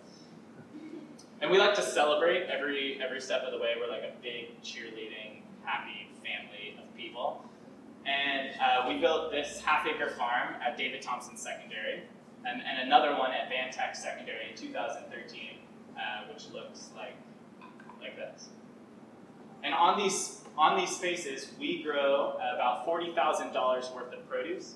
And 1.40 1.50
we 1.50 1.58
like 1.58 1.74
to 1.74 1.82
celebrate 1.82 2.44
every 2.44 3.00
every 3.02 3.20
step 3.20 3.42
of 3.42 3.52
the 3.52 3.58
way. 3.58 3.74
We're 3.80 3.90
like 3.90 4.04
a 4.04 4.12
big 4.22 4.62
cheerleading, 4.62 5.42
happy 5.64 6.08
family 6.22 6.78
of 6.78 6.96
people. 6.96 7.44
And 8.06 8.50
uh, 8.60 8.88
we 8.88 8.98
built 9.00 9.32
this 9.32 9.60
half 9.60 9.86
acre 9.86 10.10
farm 10.10 10.54
at 10.64 10.76
David 10.76 11.02
Thompson 11.02 11.36
Secondary 11.36 12.02
and, 12.44 12.60
and 12.62 12.86
another 12.86 13.16
one 13.16 13.32
at 13.32 13.48
Van 13.48 13.70
Tech 13.70 13.94
Secondary 13.94 14.50
in 14.50 14.56
2013, 14.56 15.58
uh, 15.96 16.32
which 16.32 16.50
looks 16.50 16.90
like, 16.96 17.14
like 18.00 18.16
this. 18.16 18.48
And 19.62 19.74
on 19.74 19.98
these, 19.98 20.40
on 20.56 20.76
these 20.78 20.94
spaces, 20.94 21.52
we 21.58 21.82
grow 21.82 22.36
about 22.36 22.86
$40,000 22.86 23.94
worth 23.94 24.12
of 24.12 24.28
produce. 24.28 24.74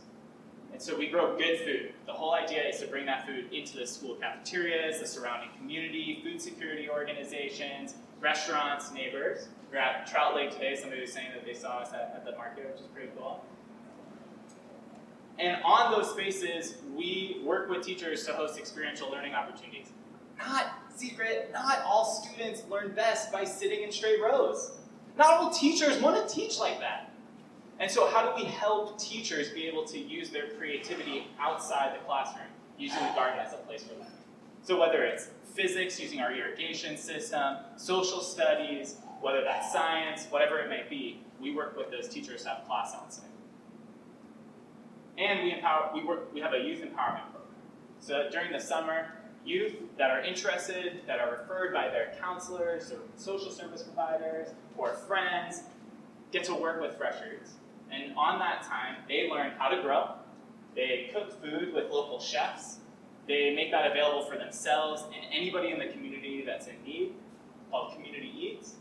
And 0.73 0.83
so 0.83 0.97
we 0.97 1.09
grow 1.09 1.37
good 1.37 1.61
food. 1.61 1.93
The 2.07 2.13
whole 2.13 2.35
idea 2.35 2.63
is 2.63 2.81
to 2.81 2.87
bring 2.87 3.07
that 3.07 3.27
food 3.27 3.53
into 3.53 3.79
the 3.79 3.87
school 3.87 4.17
cafeterias, 4.17 5.01
the 5.01 5.07
surrounding 5.07 5.49
community, 5.59 6.21
food 6.23 6.41
security 6.41 6.89
organizations, 6.91 7.95
restaurants, 8.21 8.93
neighbors. 8.93 9.49
We're 9.73 9.79
at 9.79 10.07
Trout 10.07 10.35
Lake 10.35 10.51
today. 10.51 10.77
Somebody 10.77 11.01
was 11.01 11.13
saying 11.13 11.29
that 11.35 11.45
they 11.45 11.55
saw 11.55 11.79
us 11.79 11.93
at, 11.93 12.13
at 12.15 12.25
the 12.25 12.37
market, 12.37 12.71
which 12.71 12.81
is 12.81 12.87
pretty 12.89 13.11
cool. 13.17 13.43
And 15.39 15.63
on 15.65 15.93
those 15.93 16.11
spaces, 16.11 16.77
we 16.95 17.41
work 17.45 17.69
with 17.69 17.85
teachers 17.85 18.25
to 18.25 18.33
host 18.33 18.59
experiential 18.59 19.11
learning 19.11 19.35
opportunities. 19.35 19.89
Not 20.39 20.67
secret, 20.97 21.51
not 21.53 21.83
all 21.85 22.05
students 22.05 22.63
learn 22.69 22.95
best 22.95 23.33
by 23.33 23.45
sitting 23.45 23.83
in 23.83 23.93
straight 23.93 24.21
rows. 24.21 24.73
Not 25.17 25.35
all 25.35 25.51
teachers 25.51 26.01
want 26.01 26.29
to 26.29 26.35
teach 26.35 26.59
like 26.59 26.81
that. 26.81 27.11
And 27.79 27.91
so, 27.91 28.09
how 28.09 28.31
do 28.31 28.43
we 28.43 28.49
help 28.49 28.99
teachers 28.99 29.51
be 29.51 29.67
able 29.67 29.85
to 29.87 29.99
use 29.99 30.31
their 30.31 30.49
creativity 30.51 31.27
outside 31.39 31.95
the 31.95 32.05
classroom, 32.05 32.47
using 32.79 33.01
the 33.01 33.13
garden 33.15 33.39
as 33.39 33.53
a 33.53 33.59
place 33.59 33.83
for 33.83 33.95
that? 33.95 34.11
So, 34.63 34.81
whether 34.81 35.05
it's 35.05 35.29
physics, 35.55 36.01
using 36.01 36.21
our 36.21 36.33
irrigation 36.33 36.97
system, 36.97 37.57
social 37.77 38.21
studies, 38.21 38.97
whether 39.21 39.43
that's 39.45 39.73
science, 39.73 40.27
whatever 40.31 40.59
it 40.59 40.71
may 40.71 40.85
be, 40.89 41.23
we 41.41 41.55
work 41.55 41.77
with 41.77 41.91
those 41.91 42.09
teachers 42.09 42.43
to 42.45 42.51
have 42.51 42.67
class 42.67 42.95
outside. 42.95 43.25
And 45.19 45.43
we 45.43 45.53
empower, 45.53 45.91
we 45.95 46.05
work, 46.05 46.33
we 46.33 46.41
have 46.41 46.53
a 46.53 46.59
youth 46.59 46.81
empowerment 46.81 47.31
program. 47.31 47.55
So 48.01 48.29
during 48.31 48.53
the 48.53 48.61
summer, 48.61 49.09
youth 49.47 49.75
that 49.99 50.11
are 50.11 50.21
interested, 50.21 51.01
that 51.07 51.21
are 51.21 51.31
referred 51.31 51.73
by 51.73 51.89
their 51.89 52.13
counselors 52.21 52.91
or 52.93 52.99
social 53.17 53.51
service 53.51 53.83
providers 53.83 54.49
or 54.77 54.95
friends, 54.95 55.63
get 56.33 56.45
to 56.45 56.55
work 56.55 56.81
with 56.81 56.97
Fresh 56.97 57.17
Roots. 57.23 57.53
And 57.91 58.17
on 58.17 58.39
that 58.41 58.63
time, 58.63 58.97
they 59.09 59.31
learn 59.31 59.53
how 59.59 59.69
to 59.69 59.81
grow. 59.81 60.11
They 60.75 61.11
cook 61.13 61.41
food 61.41 61.73
with 61.73 61.91
local 61.91 62.21
chefs. 62.21 62.79
They 63.29 63.55
make 63.55 63.71
that 63.71 63.91
available 63.91 64.25
for 64.25 64.37
themselves 64.37 65.05
and 65.05 65.25
anybody 65.33 65.71
in 65.71 65.79
the 65.79 65.87
community 65.87 66.43
that's 66.45 66.67
in 66.67 66.83
need, 66.85 67.13
called 67.71 67.95
Community 67.95 68.33
Eats 68.37 68.75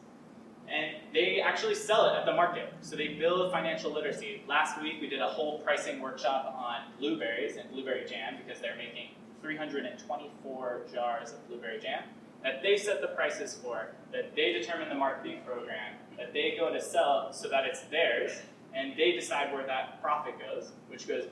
and 0.68 0.96
they 1.14 1.42
actually 1.42 1.76
sell 1.76 2.08
it 2.10 2.18
at 2.18 2.26
the 2.26 2.34
market. 2.34 2.74
So 2.82 2.96
they 2.96 3.10
build 3.10 3.52
financial 3.52 3.92
literacy. 3.92 4.42
Last 4.48 4.82
week 4.82 4.96
we 5.00 5.08
did 5.08 5.22
a 5.22 5.28
whole 5.28 5.60
pricing 5.60 6.02
workshop 6.02 6.56
on 6.58 6.92
blueberries 7.00 7.58
and 7.58 7.70
blueberry 7.72 8.06
jam 8.06 8.36
because 8.44 8.62
they're 8.62 8.78
making 8.78 9.10
324 9.46 10.82
jars 10.92 11.34
of 11.34 11.48
blueberry 11.48 11.80
jam 11.80 12.02
that 12.42 12.64
they 12.64 12.78
set 12.78 13.00
the 13.00 13.08
prices 13.10 13.60
for, 13.62 13.90
that 14.12 14.36
they 14.36 14.54
determine 14.54 14.90
the 14.90 14.96
marketing 14.96 15.40
program, 15.46 15.94
that 16.18 16.34
they 16.34 16.56
go 16.58 16.74
to 16.74 16.82
sell 16.82 17.32
so 17.32 17.48
that 17.48 17.66
it's 17.66 17.82
theirs, 17.92 18.40
and 18.74 18.94
they 18.98 19.12
decide 19.12 19.54
where 19.54 19.66
that 19.66 20.02
profit 20.02 20.34
goes, 20.40 20.72
which 20.90 21.08
goes 21.08 21.26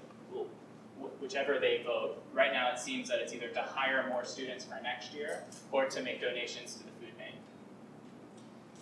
whichever 1.20 1.60
they 1.60 1.82
vote. 1.86 2.22
Right 2.34 2.54
now 2.54 2.72
it 2.72 2.80
seems 2.80 3.10
that 3.10 3.20
it's 3.20 3.34
either 3.34 3.50
to 3.50 3.62
hire 3.62 4.08
more 4.10 4.24
students 4.24 4.64
for 4.64 4.80
next 4.82 5.14
year 5.14 5.44
or 5.72 5.86
to 5.86 6.02
make 6.02 6.22
donations 6.22 6.76
to 6.76 6.84
the 6.84 6.92
food 7.00 7.18
bank. 7.18 7.36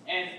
and 0.08 0.30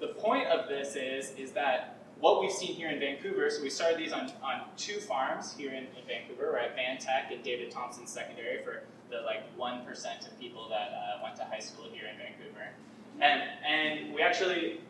the 0.00 0.08
point 0.08 0.46
of 0.48 0.68
this 0.68 0.96
is, 0.96 1.30
is 1.38 1.52
that 1.52 2.03
what 2.24 2.40
we've 2.40 2.50
seen 2.50 2.74
here 2.74 2.88
in 2.88 2.98
Vancouver, 2.98 3.50
so 3.50 3.62
we 3.62 3.68
started 3.68 3.98
these 3.98 4.14
on, 4.14 4.32
on 4.42 4.62
two 4.78 4.98
farms 4.98 5.54
here 5.58 5.72
in, 5.72 5.84
in 5.84 6.06
Vancouver. 6.08 6.52
We're 6.52 6.58
at 6.58 6.74
Van 6.74 6.96
Tech 6.96 7.30
and 7.30 7.42
David 7.42 7.70
Thompson 7.70 8.06
Secondary 8.06 8.64
for 8.64 8.84
the 9.10 9.20
like 9.26 9.42
1% 9.58 10.26
of 10.26 10.40
people 10.40 10.66
that 10.70 10.88
uh, 10.94 11.22
went 11.22 11.36
to 11.36 11.44
high 11.44 11.58
school 11.58 11.84
here 11.92 12.04
in 12.10 12.16
Vancouver. 12.16 12.70
And, 13.20 13.42
and 13.62 14.14
we 14.14 14.22
actually 14.22 14.80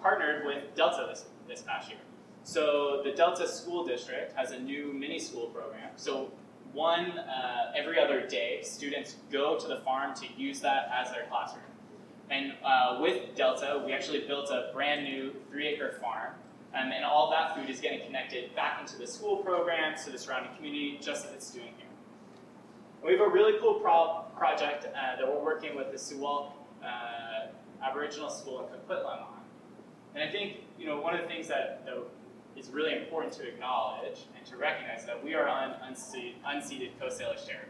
partnered 0.00 0.46
with 0.46 0.74
Delta 0.74 1.08
this, 1.10 1.26
this 1.46 1.60
past 1.60 1.90
year. 1.90 1.98
So 2.42 3.02
the 3.04 3.10
Delta 3.10 3.46
School 3.46 3.86
District 3.86 4.34
has 4.34 4.52
a 4.52 4.58
new 4.58 4.94
mini 4.94 5.18
school 5.18 5.48
program. 5.48 5.90
So 5.96 6.32
one 6.72 7.18
uh, 7.18 7.72
every 7.76 8.00
other 8.00 8.26
day, 8.26 8.60
students 8.62 9.16
go 9.30 9.58
to 9.58 9.68
the 9.68 9.82
farm 9.84 10.14
to 10.14 10.26
use 10.38 10.60
that 10.60 10.90
as 10.90 11.12
their 11.12 11.26
classroom. 11.28 11.64
And 12.30 12.54
uh, 12.64 12.96
with 12.98 13.34
Delta, 13.36 13.82
we 13.84 13.92
actually 13.92 14.20
built 14.20 14.48
a 14.48 14.70
brand 14.72 15.04
new 15.04 15.34
three 15.50 15.68
acre 15.68 15.98
farm. 16.00 16.32
Um, 16.74 16.90
and 16.90 17.04
all 17.04 17.30
that 17.30 17.54
food 17.54 17.68
is 17.68 17.80
getting 17.80 18.04
connected 18.06 18.54
back 18.54 18.80
into 18.80 18.96
the 18.96 19.06
school 19.06 19.36
programs, 19.38 20.04
to 20.04 20.10
the 20.10 20.18
surrounding 20.18 20.54
community, 20.56 20.98
just 21.02 21.26
as 21.26 21.32
it's 21.32 21.50
doing 21.50 21.72
here. 21.76 21.86
And 23.02 23.06
we 23.06 23.12
have 23.12 23.20
a 23.20 23.30
really 23.30 23.58
cool 23.60 23.74
pro- 23.74 24.24
project 24.38 24.86
uh, 24.86 25.16
that 25.16 25.26
we're 25.26 25.44
working 25.44 25.76
with 25.76 25.90
the 25.90 25.98
Suwa'lkh 25.98 26.50
uh, 26.82 27.48
Aboriginal 27.84 28.30
School 28.30 28.60
in 28.60 28.66
Coquitlam 28.66 29.20
on. 29.20 29.40
And 30.14 30.22
I 30.26 30.32
think 30.32 30.58
you 30.78 30.86
know 30.86 31.00
one 31.00 31.14
of 31.14 31.20
the 31.20 31.28
things 31.28 31.48
that, 31.48 31.84
that 31.84 31.96
is 32.56 32.68
really 32.70 32.96
important 32.96 33.32
to 33.34 33.46
acknowledge 33.46 34.20
and 34.36 34.46
to 34.46 34.56
recognize 34.56 35.04
that 35.04 35.22
we 35.22 35.34
are 35.34 35.48
on 35.48 35.74
unceded, 35.88 36.34
unceded 36.46 36.98
Coast 37.00 37.20
Salish 37.20 37.46
territory. 37.46 37.68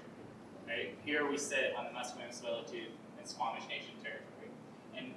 Right? 0.66 0.94
Here 1.04 1.28
we 1.28 1.38
sit 1.38 1.74
on 1.76 1.84
the 1.84 1.90
Musqueam, 1.90 2.30
Tsleil-Waututh, 2.30 2.94
and 3.18 3.26
Squamish 3.26 3.66
Nation 3.68 3.94
territory. 4.02 4.50
And 4.96 5.14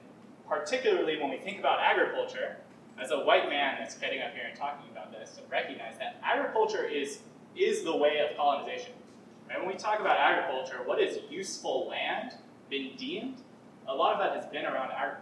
particularly 0.48 1.20
when 1.20 1.30
we 1.30 1.38
think 1.38 1.60
about 1.60 1.80
agriculture, 1.80 2.58
as 3.00 3.12
a 3.12 3.20
white 3.20 3.50
man 3.50 3.76
that's 3.80 3.96
getting 3.96 4.22
up 4.22 4.34
here 4.34 4.46
and 4.48 4.58
talking 4.58 4.90
about 4.92 5.12
this, 5.12 5.32
to 5.34 5.42
recognize 5.50 5.98
that 6.00 6.20
agriculture 6.24 6.86
is, 6.86 7.20
is 7.56 7.84
the 7.84 7.96
way 7.96 8.20
of 8.20 8.36
colonization. 8.38 8.94
And 9.50 9.64
when 9.64 9.72
we 9.72 9.78
talk 9.78 10.00
about 10.00 10.18
agriculture, 10.18 10.80
what 10.86 11.00
is 11.00 11.20
useful 11.30 11.88
land 11.88 12.34
been 12.70 12.96
deemed? 12.98 13.38
A 13.88 13.94
lot 13.94 14.14
of 14.14 14.20
that 14.20 14.36
has 14.36 14.52
been 14.52 14.66
around 14.66 14.92
agriculture. 14.92 15.22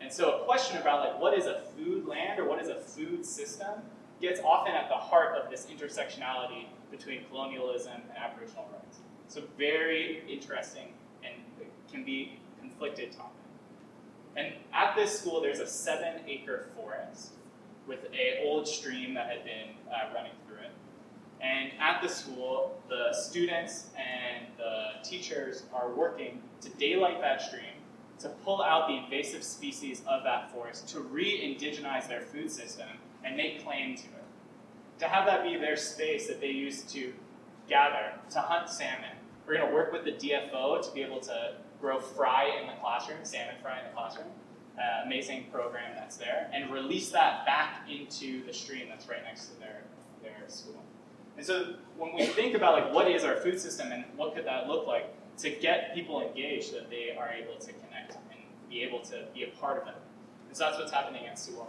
And 0.00 0.12
so 0.12 0.40
a 0.40 0.44
question 0.44 0.78
about 0.78 1.08
like 1.08 1.20
what 1.20 1.38
is 1.38 1.46
a 1.46 1.62
food 1.76 2.06
land 2.06 2.40
or 2.40 2.48
what 2.48 2.60
is 2.60 2.68
a 2.68 2.74
food 2.74 3.24
system 3.24 3.80
gets 4.20 4.40
often 4.40 4.74
at 4.74 4.88
the 4.88 4.94
heart 4.94 5.36
of 5.36 5.50
this 5.50 5.66
intersectionality 5.66 6.66
between 6.90 7.24
colonialism 7.30 7.92
and 7.94 8.18
Aboriginal 8.18 8.68
rights. 8.72 8.98
So 9.28 9.42
very 9.56 10.22
interesting 10.28 10.92
and 11.24 11.34
can 11.90 12.04
be 12.04 12.38
conflicted 12.60 13.12
topic. 13.12 13.41
And 14.36 14.54
at 14.72 14.94
this 14.96 15.20
school, 15.20 15.40
there's 15.40 15.60
a 15.60 15.66
seven 15.66 16.20
acre 16.26 16.66
forest 16.74 17.32
with 17.86 18.00
a 18.12 18.44
old 18.46 18.66
stream 18.66 19.14
that 19.14 19.28
had 19.28 19.44
been 19.44 19.76
uh, 19.90 20.14
running 20.14 20.32
through 20.46 20.58
it. 20.58 20.72
And 21.40 21.72
at 21.80 22.00
the 22.00 22.08
school, 22.08 22.80
the 22.88 23.12
students 23.12 23.88
and 23.96 24.46
the 24.56 25.06
teachers 25.06 25.64
are 25.74 25.90
working 25.92 26.40
to 26.60 26.70
daylight 26.70 27.20
that 27.20 27.42
stream, 27.42 27.64
to 28.20 28.28
pull 28.44 28.62
out 28.62 28.86
the 28.86 28.94
invasive 28.94 29.42
species 29.42 30.02
of 30.06 30.22
that 30.22 30.52
forest, 30.52 30.88
to 30.90 31.00
re-indigenize 31.00 32.08
their 32.08 32.20
food 32.20 32.50
system 32.50 32.88
and 33.24 33.36
make 33.36 33.64
claim 33.64 33.96
to 33.96 34.04
it. 34.04 34.08
To 35.00 35.08
have 35.08 35.26
that 35.26 35.42
be 35.42 35.56
their 35.56 35.76
space 35.76 36.28
that 36.28 36.40
they 36.40 36.50
use 36.50 36.82
to 36.92 37.12
gather, 37.68 38.12
to 38.30 38.38
hunt 38.38 38.68
salmon. 38.68 39.16
We're 39.46 39.56
going 39.56 39.68
to 39.68 39.74
work 39.74 39.92
with 39.92 40.04
the 40.04 40.12
DFO 40.12 40.86
to 40.86 40.94
be 40.94 41.02
able 41.02 41.20
to 41.20 41.54
grow 41.82 41.98
fry 42.00 42.56
in 42.58 42.68
the 42.68 42.72
classroom, 42.80 43.18
salmon 43.24 43.56
fry 43.60 43.80
in 43.80 43.84
the 43.84 43.92
classroom. 43.92 44.28
Uh, 44.78 45.04
amazing 45.04 45.44
program 45.52 45.92
that's 45.94 46.16
there, 46.16 46.48
and 46.54 46.72
release 46.72 47.10
that 47.10 47.44
back 47.44 47.86
into 47.90 48.42
the 48.46 48.54
stream 48.54 48.86
that's 48.88 49.06
right 49.06 49.22
next 49.22 49.48
to 49.48 49.60
their, 49.60 49.82
their 50.22 50.32
school. 50.48 50.82
And 51.36 51.44
so 51.44 51.74
when 51.98 52.14
we 52.14 52.24
think 52.24 52.54
about 52.54 52.72
like 52.72 52.94
what 52.94 53.10
is 53.10 53.22
our 53.22 53.36
food 53.36 53.60
system 53.60 53.92
and 53.92 54.04
what 54.16 54.34
could 54.34 54.46
that 54.46 54.68
look 54.68 54.86
like 54.86 55.12
to 55.38 55.50
get 55.50 55.94
people 55.94 56.22
engaged 56.22 56.72
that 56.74 56.88
they 56.88 57.14
are 57.14 57.30
able 57.30 57.56
to 57.56 57.72
connect 57.72 58.14
and 58.30 58.40
be 58.70 58.82
able 58.82 59.00
to 59.00 59.24
be 59.34 59.44
a 59.44 59.48
part 59.60 59.82
of 59.82 59.88
it. 59.88 59.94
And 60.48 60.56
so 60.56 60.64
that's 60.64 60.78
what's 60.78 60.92
happening 60.92 61.26
at 61.26 61.36
Suwa'lkh. 61.36 61.66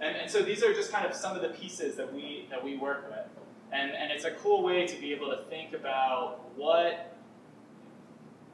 And, 0.00 0.16
and 0.16 0.30
so 0.30 0.42
these 0.42 0.62
are 0.62 0.72
just 0.72 0.92
kind 0.92 1.06
of 1.06 1.12
some 1.12 1.34
of 1.34 1.42
the 1.42 1.48
pieces 1.48 1.96
that 1.96 2.12
we 2.12 2.46
that 2.50 2.62
we 2.62 2.76
work 2.76 3.08
with. 3.10 3.26
And, 3.72 3.90
and 3.90 4.12
it's 4.12 4.24
a 4.24 4.30
cool 4.30 4.62
way 4.62 4.86
to 4.86 5.00
be 5.00 5.12
able 5.12 5.28
to 5.30 5.42
think 5.50 5.72
about 5.74 6.56
what 6.56 7.17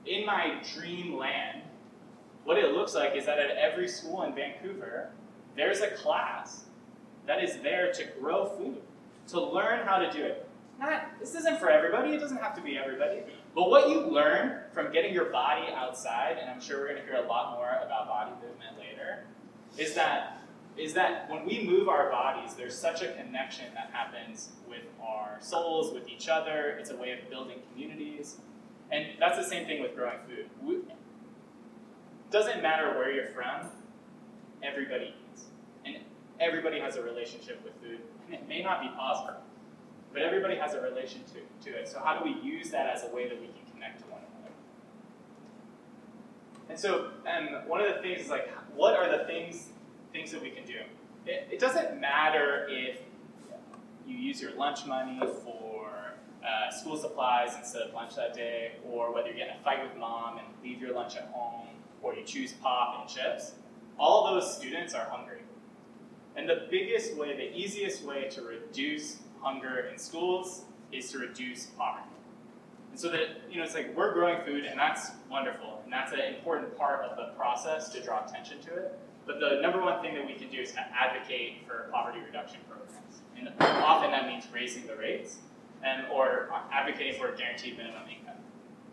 in 0.06 0.26
my 0.26 0.60
dream 0.74 1.16
land, 1.16 1.62
what 2.44 2.58
it 2.58 2.72
looks 2.72 2.94
like 2.94 3.16
is 3.16 3.26
that 3.26 3.38
at 3.38 3.56
every 3.56 3.88
school 3.88 4.22
in 4.22 4.34
Vancouver, 4.34 5.10
there's 5.56 5.80
a 5.80 5.88
class 5.88 6.64
that 7.26 7.42
is 7.42 7.58
there 7.62 7.92
to 7.92 8.04
grow 8.20 8.46
food, 8.46 8.82
to 9.28 9.40
learn 9.40 9.86
how 9.86 9.98
to 9.98 10.12
do 10.12 10.22
it. 10.22 10.48
Not, 10.78 11.18
this 11.20 11.34
isn't 11.34 11.58
for 11.58 11.70
everybody, 11.70 12.14
it 12.14 12.18
doesn't 12.18 12.36
have 12.36 12.54
to 12.56 12.62
be 12.62 12.76
everybody. 12.76 13.20
But 13.54 13.70
what 13.70 13.88
you 13.88 14.00
learn 14.00 14.60
from 14.72 14.92
getting 14.92 15.14
your 15.14 15.26
body 15.26 15.68
outside, 15.72 16.36
and 16.40 16.50
I'm 16.50 16.60
sure 16.60 16.80
we're 16.80 16.88
going 16.88 16.98
to 16.98 17.04
hear 17.04 17.24
a 17.24 17.26
lot 17.26 17.52
more 17.52 17.78
about 17.84 18.08
body 18.08 18.32
movement 18.42 18.78
later, 18.78 19.24
is 19.78 19.94
that 19.94 20.40
is 20.76 20.92
that 20.94 21.30
when 21.30 21.44
we 21.44 21.64
move 21.64 21.88
our 21.88 22.10
bodies, 22.10 22.54
there's 22.54 22.76
such 22.76 23.00
a 23.00 23.12
connection 23.12 23.66
that 23.74 23.90
happens 23.92 24.50
with 24.68 24.82
our 25.00 25.36
souls, 25.40 25.94
with 25.94 26.08
each 26.08 26.28
other. 26.28 26.76
It's 26.80 26.90
a 26.90 26.96
way 26.96 27.12
of 27.12 27.30
building 27.30 27.58
communities. 27.70 28.38
And 28.90 29.06
that's 29.18 29.36
the 29.36 29.44
same 29.44 29.66
thing 29.66 29.82
with 29.82 29.94
growing 29.94 30.18
food. 30.28 30.84
It 30.88 30.96
doesn't 32.30 32.62
matter 32.62 32.96
where 32.96 33.12
you're 33.12 33.28
from, 33.28 33.68
everybody 34.62 35.14
eats. 35.30 35.44
And 35.84 35.96
everybody 36.40 36.80
has 36.80 36.96
a 36.96 37.02
relationship 37.02 37.62
with 37.64 37.74
food. 37.82 38.00
And 38.26 38.34
it 38.34 38.48
may 38.48 38.62
not 38.62 38.82
be 38.82 38.88
positive, 38.96 39.40
but 40.12 40.22
everybody 40.22 40.56
has 40.56 40.74
a 40.74 40.80
relation 40.80 41.22
to, 41.24 41.70
to 41.70 41.76
it. 41.78 41.88
So 41.88 42.00
how 42.00 42.18
do 42.18 42.24
we 42.24 42.40
use 42.40 42.70
that 42.70 42.86
as 42.94 43.04
a 43.04 43.14
way 43.14 43.28
that 43.28 43.40
we 43.40 43.46
can 43.48 43.72
connect 43.72 44.00
to 44.00 44.06
one 44.06 44.20
another? 44.20 44.54
And 46.68 46.78
so 46.78 47.10
um, 47.26 47.68
one 47.68 47.80
of 47.80 47.94
the 47.94 48.00
things 48.00 48.22
is 48.22 48.28
like, 48.30 48.48
what 48.74 48.94
are 48.94 49.18
the 49.18 49.24
things 49.24 49.68
things 50.12 50.30
that 50.30 50.40
we 50.40 50.50
can 50.50 50.64
do? 50.64 50.78
It, 51.26 51.48
it 51.50 51.58
doesn't 51.58 52.00
matter 52.00 52.66
if 52.70 52.98
you 54.06 54.16
use 54.16 54.40
your 54.40 54.54
lunch 54.54 54.86
money 54.86 55.20
for 55.42 55.73
uh, 56.44 56.70
school 56.70 56.96
supplies 56.96 57.56
instead 57.56 57.82
of 57.82 57.94
lunch 57.94 58.14
that 58.16 58.34
day, 58.34 58.72
or 58.90 59.12
whether 59.12 59.28
you 59.28 59.34
get 59.34 59.48
in 59.48 59.54
a 59.54 59.64
fight 59.64 59.82
with 59.82 59.96
mom 59.98 60.38
and 60.38 60.46
leave 60.62 60.80
your 60.80 60.94
lunch 60.94 61.16
at 61.16 61.30
home, 61.32 61.68
or 62.02 62.14
you 62.14 62.22
choose 62.24 62.52
pop 62.52 63.00
and 63.00 63.08
chips, 63.08 63.52
all 63.98 64.32
those 64.32 64.56
students 64.56 64.94
are 64.94 65.06
hungry. 65.06 65.40
And 66.36 66.48
the 66.48 66.66
biggest 66.70 67.16
way, 67.16 67.36
the 67.36 67.56
easiest 67.56 68.04
way 68.04 68.28
to 68.30 68.42
reduce 68.42 69.18
hunger 69.40 69.88
in 69.90 69.98
schools 69.98 70.62
is 70.92 71.10
to 71.12 71.18
reduce 71.18 71.66
poverty. 71.66 72.08
And 72.90 73.00
so 73.00 73.10
that, 73.10 73.42
you 73.50 73.58
know, 73.58 73.64
it's 73.64 73.74
like 73.74 73.96
we're 73.96 74.12
growing 74.12 74.44
food 74.44 74.64
and 74.64 74.78
that's 74.78 75.10
wonderful. 75.30 75.80
And 75.84 75.92
that's 75.92 76.12
an 76.12 76.20
important 76.20 76.76
part 76.76 77.04
of 77.04 77.16
the 77.16 77.36
process 77.36 77.88
to 77.90 78.02
draw 78.02 78.24
attention 78.24 78.60
to 78.62 78.74
it. 78.74 78.98
But 79.26 79.40
the 79.40 79.60
number 79.60 79.80
one 79.80 80.00
thing 80.02 80.14
that 80.14 80.26
we 80.26 80.34
can 80.34 80.48
do 80.48 80.60
is 80.60 80.72
to 80.72 80.80
advocate 80.80 81.66
for 81.66 81.88
poverty 81.92 82.18
reduction 82.24 82.60
programs. 82.68 83.22
And 83.36 83.48
often 83.60 84.10
that 84.10 84.26
means 84.26 84.46
raising 84.52 84.86
the 84.86 84.96
rates 84.96 85.38
and 85.84 86.06
or 86.12 86.50
advocating 86.72 87.20
for 87.20 87.28
a 87.28 87.36
guaranteed 87.36 87.76
minimum 87.76 88.02
income. 88.08 88.40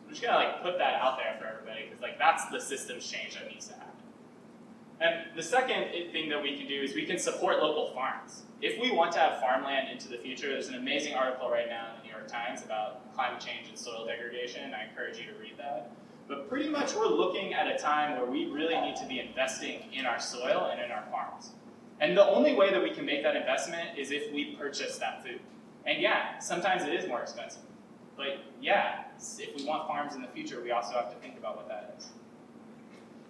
So 0.03 0.07
we're 0.07 0.11
just 0.11 0.21
gonna 0.21 0.35
like 0.35 0.61
put 0.61 0.77
that 0.77 0.95
out 1.01 1.17
there 1.17 1.35
for 1.39 1.47
everybody 1.47 1.85
because 1.85 2.01
like 2.01 2.19
that's 2.19 2.45
the 2.49 2.59
systems 2.59 3.09
change 3.09 3.35
that 3.35 3.49
needs 3.49 3.67
to 3.67 3.73
happen. 3.73 3.87
And 4.99 5.35
the 5.35 5.41
second 5.41 6.11
thing 6.11 6.29
that 6.29 6.43
we 6.43 6.55
can 6.57 6.67
do 6.67 6.75
is 6.75 6.93
we 6.93 7.05
can 7.05 7.17
support 7.17 7.57
local 7.57 7.91
farms. 7.93 8.43
If 8.61 8.79
we 8.79 8.91
want 8.91 9.11
to 9.13 9.19
have 9.19 9.39
farmland 9.39 9.89
into 9.89 10.07
the 10.07 10.17
future, 10.17 10.49
there's 10.49 10.67
an 10.67 10.75
amazing 10.75 11.15
article 11.15 11.49
right 11.49 11.67
now 11.67 11.87
in 11.89 12.01
the 12.01 12.03
New 12.03 12.11
York 12.11 12.27
Times 12.27 12.63
about 12.63 13.11
climate 13.15 13.39
change 13.39 13.67
and 13.67 13.77
soil 13.77 14.05
degradation. 14.05 14.73
I 14.75 14.87
encourage 14.87 15.17
you 15.17 15.25
to 15.25 15.39
read 15.39 15.57
that. 15.57 15.91
But 16.27 16.47
pretty 16.47 16.69
much 16.69 16.93
we're 16.93 17.07
looking 17.07 17.55
at 17.55 17.67
a 17.67 17.79
time 17.79 18.15
where 18.15 18.29
we 18.29 18.45
really 18.45 18.79
need 18.79 18.95
to 18.97 19.07
be 19.07 19.19
investing 19.19 19.91
in 19.91 20.05
our 20.05 20.19
soil 20.19 20.69
and 20.71 20.79
in 20.79 20.91
our 20.91 21.03
farms. 21.09 21.51
And 21.99 22.15
the 22.15 22.25
only 22.25 22.53
way 22.53 22.71
that 22.71 22.81
we 22.81 22.91
can 22.91 23.05
make 23.05 23.23
that 23.23 23.35
investment 23.35 23.97
is 23.97 24.11
if 24.11 24.31
we 24.31 24.55
purchase 24.55 24.99
that 24.99 25.23
food. 25.23 25.39
And 25.85 26.01
yeah, 26.01 26.39
sometimes 26.39 26.83
it 26.83 26.93
is 26.93 27.07
more 27.07 27.21
expensive. 27.21 27.63
But 28.15 28.39
yeah, 28.61 29.05
if 29.39 29.55
we 29.55 29.65
want 29.65 29.87
farms 29.87 30.15
in 30.15 30.21
the 30.21 30.27
future, 30.27 30.61
we 30.61 30.71
also 30.71 30.93
have 30.93 31.09
to 31.13 31.19
think 31.19 31.37
about 31.37 31.55
what 31.55 31.67
that 31.67 31.95
is. 31.97 32.09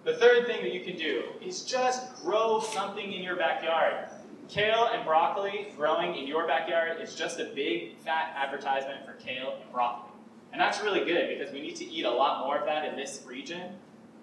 The 0.04 0.14
third 0.16 0.46
thing 0.46 0.62
that 0.62 0.74
you 0.74 0.80
can 0.80 0.96
do 0.96 1.22
is 1.40 1.62
just 1.62 2.16
grow 2.22 2.60
something 2.60 3.12
in 3.12 3.22
your 3.22 3.36
backyard. 3.36 4.08
Kale 4.48 4.90
and 4.92 5.04
broccoli 5.04 5.68
growing 5.76 6.16
in 6.16 6.26
your 6.26 6.46
backyard 6.46 7.00
is 7.00 7.14
just 7.14 7.38
a 7.38 7.44
big 7.54 7.96
fat 7.98 8.34
advertisement 8.36 9.06
for 9.06 9.12
kale 9.12 9.56
and 9.62 9.72
broccoli. 9.72 10.12
And 10.52 10.60
that's 10.60 10.82
really 10.82 11.04
good 11.04 11.28
because 11.28 11.52
we 11.52 11.62
need 11.62 11.76
to 11.76 11.84
eat 11.84 12.04
a 12.04 12.10
lot 12.10 12.44
more 12.44 12.58
of 12.58 12.66
that 12.66 12.84
in 12.84 12.96
this 12.96 13.22
region. 13.26 13.72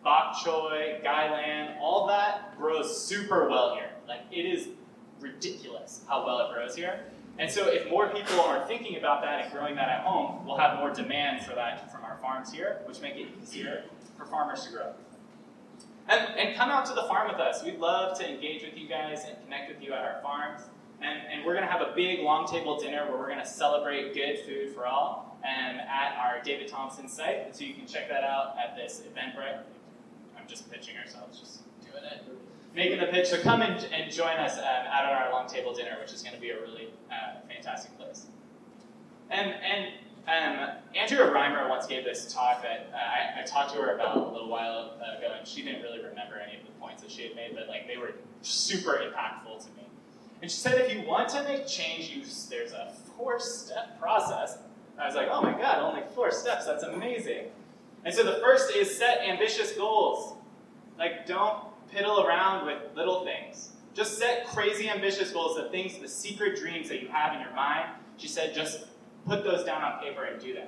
Bok 0.04 0.36
choy, 0.36 1.02
gai 1.02 1.32
lan, 1.32 1.78
all 1.82 2.08
that 2.08 2.58
grows 2.58 3.02
super 3.02 3.50
well 3.50 3.76
here. 3.76 3.90
Like 4.08 4.22
it 4.32 4.46
is 4.46 4.68
ridiculous 5.20 6.02
how 6.08 6.26
well 6.26 6.40
it 6.42 6.54
grows 6.54 6.76
here. 6.76 7.06
And 7.40 7.50
so 7.50 7.70
if 7.70 7.90
more 7.90 8.10
people 8.10 8.42
are 8.42 8.68
thinking 8.68 8.98
about 8.98 9.22
that 9.22 9.46
and 9.46 9.54
growing 9.54 9.74
that 9.76 9.88
at 9.88 10.02
home, 10.02 10.46
we'll 10.46 10.58
have 10.58 10.78
more 10.78 10.92
demand 10.92 11.46
for 11.46 11.56
that 11.56 11.90
from 11.90 12.04
our 12.04 12.18
farms 12.22 12.52
here, 12.52 12.82
which 12.86 13.00
make 13.00 13.16
it 13.16 13.30
easier 13.42 13.86
for 14.18 14.26
farmers 14.26 14.66
to 14.66 14.72
grow. 14.72 14.94
And, 16.10 16.38
and 16.38 16.58
come 16.58 16.70
out 16.70 16.86
to 16.88 16.94
the 16.94 17.04
farm 17.04 17.32
with 17.32 17.40
us. 17.40 17.64
We'd 17.64 17.80
love 17.80 18.20
to 18.20 18.30
engage 18.30 18.64
with 18.64 18.78
you 18.78 18.90
guys 18.90 19.24
and 19.26 19.42
connect 19.42 19.74
with 19.74 19.82
you 19.82 19.94
at 19.94 20.04
our 20.04 20.20
farms. 20.22 20.64
And, 21.02 21.18
and 21.32 21.46
we're 21.46 21.54
going 21.54 21.66
to 21.66 21.72
have 21.72 21.82
a 21.82 21.94
big 21.96 22.20
long 22.20 22.46
table 22.46 22.78
dinner 22.78 23.06
where 23.10 23.18
we're 23.18 23.30
going 23.30 23.40
to 23.40 23.48
celebrate 23.48 24.14
good 24.14 24.40
food 24.40 24.74
for 24.76 24.86
all 24.86 25.40
and 25.48 25.80
at 25.80 26.18
our 26.18 26.42
David 26.44 26.68
Thompson 26.68 27.08
site. 27.08 27.56
So 27.56 27.64
you 27.64 27.74
can 27.74 27.88
check 27.88 28.10
that 28.10 28.26
out 28.26 28.56
at 28.62 28.76
this 28.76 29.02
Eventbrite. 29.08 29.62
I'm 30.38 30.48
just 30.48 30.70
pitching 30.70 30.98
ourselves, 30.98 31.40
just 31.40 31.62
doing 31.90 32.04
it. 32.04 32.22
Making 32.76 33.00
the 33.00 33.08
pitch. 33.08 33.28
So 33.28 33.42
come 33.42 33.62
and, 33.62 33.84
and 33.92 34.12
join 34.12 34.38
us 34.38 34.58
um, 34.58 34.64
at 34.64 35.06
our 35.06 35.32
long 35.32 35.48
table 35.48 35.74
dinner, 35.74 35.98
which 36.00 36.14
is 36.14 36.22
going 36.22 36.36
to 36.36 36.42
be 36.42 36.52
a 36.52 36.62
really 36.62 36.90
uh, 37.12 37.40
fantastic 37.48 37.98
place. 37.98 38.28
And, 39.32 39.54
and 39.54 39.94
um, 40.28 40.70
Andrea 40.96 41.26
Reimer 41.32 41.68
once 41.70 41.88
gave 41.88 42.04
this 42.04 42.32
talk 42.32 42.62
that 42.62 42.92
uh, 42.94 42.98
I, 42.98 43.42
I, 43.42 43.46
talked 43.46 43.74
to 43.74 43.82
her 43.82 43.96
about 43.96 44.18
a 44.18 44.20
little 44.20 44.48
while 44.48 44.94
ago, 44.96 45.34
and 45.38 45.48
she 45.48 45.64
didn't 45.64 45.82
really 45.82 45.98
remember 45.98 46.36
any 46.36 46.60
of 46.60 46.66
the 46.66 46.72
points 46.80 47.02
that 47.02 47.12
she 47.12 47.24
had 47.24 47.36
made, 47.36 47.56
but 47.56 47.68
like 47.68 47.88
they 47.88 47.98
were 47.98 48.14
super 48.42 48.92
impactful 48.92 49.66
to 49.66 49.72
me. 49.72 49.88
And 50.42 50.50
she 50.50 50.58
said, 50.58 50.80
if 50.80 50.94
you 50.94 51.08
want 51.08 51.30
to 51.30 51.44
make 51.44 51.68
change, 51.68 52.10
you, 52.10 52.24
there's 52.50 52.74
a 52.74 52.94
four-step 53.18 54.00
process. 54.00 54.60
I 55.00 55.06
was 55.06 55.16
like, 55.16 55.30
oh 55.32 55.42
my 55.42 55.54
god, 55.54 55.80
only 55.80 56.04
four 56.14 56.32
steps. 56.32 56.66
That's 56.66 56.84
amazing. 56.84 57.46
And 58.06 58.14
so 58.14 58.24
the 58.24 58.40
first 58.42 58.76
is 58.76 58.96
set 58.98 59.22
ambitious 59.22 59.74
goals. 59.74 60.38
Like, 60.98 61.26
don't 61.26 61.64
piddle 61.94 62.24
around 62.24 62.66
with 62.66 62.78
little 62.96 63.26
things. 63.26 63.72
Just 63.94 64.18
set 64.18 64.48
crazy 64.48 64.90
ambitious 64.90 65.32
goals, 65.32 65.58
the 65.58 65.70
things, 65.70 65.98
the 65.98 66.08
secret 66.08 66.58
dreams 66.58 66.90
that 66.90 67.02
you 67.02 67.08
have 67.10 67.34
in 67.34 67.42
your 67.42 67.54
mind. 67.54 67.90
She 68.18 68.28
said, 68.28 68.54
just 68.54 68.86
put 69.26 69.44
those 69.44 69.64
down 69.64 69.82
on 69.82 70.00
paper 70.00 70.24
and 70.24 70.42
do 70.42 70.54
them. 70.54 70.68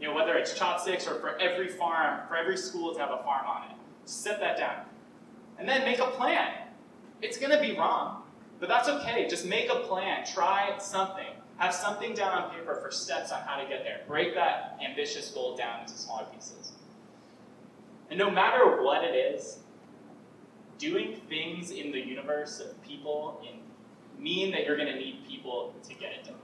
You 0.00 0.08
know, 0.08 0.14
whether 0.14 0.36
it's 0.36 0.58
chopsticks 0.58 1.06
or 1.06 1.20
for 1.20 1.38
every 1.38 1.68
farm, 1.68 2.26
for 2.28 2.36
every 2.36 2.56
school 2.56 2.92
to 2.92 2.98
have 2.98 3.10
a 3.10 3.22
farm 3.22 3.46
on 3.46 3.70
it. 3.70 3.76
Set 4.04 4.40
that 4.40 4.56
down. 4.56 4.84
And 5.58 5.68
then 5.68 5.84
make 5.84 6.00
a 6.00 6.06
plan. 6.06 6.50
It's 7.20 7.38
going 7.38 7.52
to 7.52 7.60
be 7.60 7.78
wrong, 7.78 8.24
but 8.58 8.68
that's 8.68 8.88
okay. 8.88 9.28
Just 9.28 9.46
make 9.46 9.70
a 9.70 9.80
plan. 9.80 10.26
Try 10.26 10.76
something. 10.78 11.26
Have 11.58 11.72
something 11.72 12.14
down 12.14 12.42
on 12.42 12.50
paper 12.50 12.80
for 12.82 12.90
steps 12.90 13.30
on 13.30 13.42
how 13.42 13.62
to 13.62 13.68
get 13.68 13.84
there. 13.84 14.00
Break 14.08 14.34
that 14.34 14.76
ambitious 14.84 15.30
goal 15.30 15.56
down 15.56 15.82
into 15.82 15.92
smaller 15.92 16.26
pieces. 16.34 16.72
And 18.10 18.18
no 18.18 18.28
matter 18.28 18.82
what 18.82 19.04
it 19.04 19.14
is, 19.14 19.58
doing 20.82 21.14
things 21.28 21.70
in 21.70 21.92
the 21.92 22.00
universe 22.00 22.58
of 22.58 22.82
people 22.82 23.40
in, 23.48 23.60
mean 24.20 24.50
that 24.50 24.66
you're 24.66 24.76
going 24.76 24.92
to 24.92 24.98
need 24.98 25.20
people 25.28 25.74
to 25.84 25.94
get 25.94 26.10
it 26.12 26.24
done. 26.24 26.34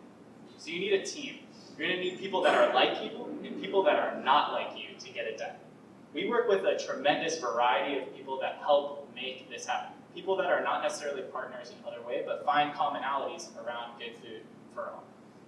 So 0.59 0.70
you 0.70 0.79
need 0.79 0.92
a 0.92 1.05
team. 1.05 1.40
You're 1.77 1.88
going 1.88 1.98
to 1.98 2.05
need 2.05 2.20
people 2.20 2.40
that 2.42 2.55
are 2.55 2.72
like 2.72 3.03
you 3.03 3.27
and 3.42 3.61
people 3.61 3.83
that 3.83 3.96
are 3.96 4.22
not 4.22 4.53
like 4.53 4.77
you 4.77 4.96
to 4.98 5.12
get 5.12 5.27
it 5.27 5.38
done. 5.38 5.57
We 6.14 6.29
work 6.29 6.48
with 6.48 6.64
a 6.64 6.79
tremendous 6.79 7.38
variety 7.38 7.98
of 7.98 8.16
people 8.16 8.38
that 8.40 8.59
help 8.61 9.12
make 9.14 9.51
this 9.51 9.66
happen. 9.66 9.92
People 10.14 10.37
that 10.37 10.46
are 10.46 10.62
not 10.62 10.83
necessarily 10.83 11.22
partners 11.22 11.70
in 11.70 11.85
other 11.87 12.05
way, 12.07 12.22
but 12.24 12.44
find 12.44 12.72
commonalities 12.72 13.48
around 13.64 13.98
good 13.98 14.14
food 14.22 14.42
for 14.72 14.83
all. 14.83 15.05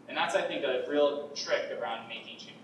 And 0.08 0.16
that's, 0.16 0.34
I 0.34 0.42
think, 0.42 0.64
a 0.64 0.84
real 0.88 1.28
trick 1.28 1.70
around 1.80 2.08
making 2.08 2.38
change. 2.38 2.56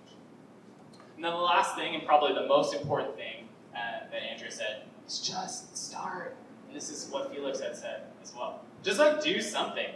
And 1.15 1.25
then 1.25 1.33
the 1.33 1.39
last 1.39 1.77
thing, 1.77 1.95
and 1.95 2.05
probably 2.05 2.35
the 2.35 2.47
most 2.47 2.75
important 2.75 3.17
thing 3.17 3.49
uh, 3.75 4.11
that 4.11 4.23
Andrea 4.23 4.51
said, 4.51 4.83
is 5.07 5.19
just 5.19 5.77
start. 5.77 6.37
And 6.67 6.77
this 6.77 6.91
is 6.91 7.09
what 7.11 7.33
Felix 7.33 7.61
had 7.61 7.77
said 7.77 8.03
as 8.23 8.35
well. 8.35 8.63
Just 8.83 8.99
like 8.99 9.23
do 9.23 9.41
something. 9.41 9.89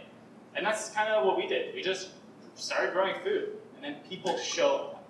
And 0.55 0.65
that's 0.65 0.89
kind 0.89 1.09
of 1.09 1.25
what 1.25 1.37
we 1.37 1.47
did. 1.47 1.73
We 1.75 1.81
just 1.81 2.09
started 2.55 2.93
growing 2.93 3.15
food, 3.23 3.49
and 3.75 3.83
then 3.83 3.95
people 4.09 4.37
show 4.37 4.75
up. 4.75 5.03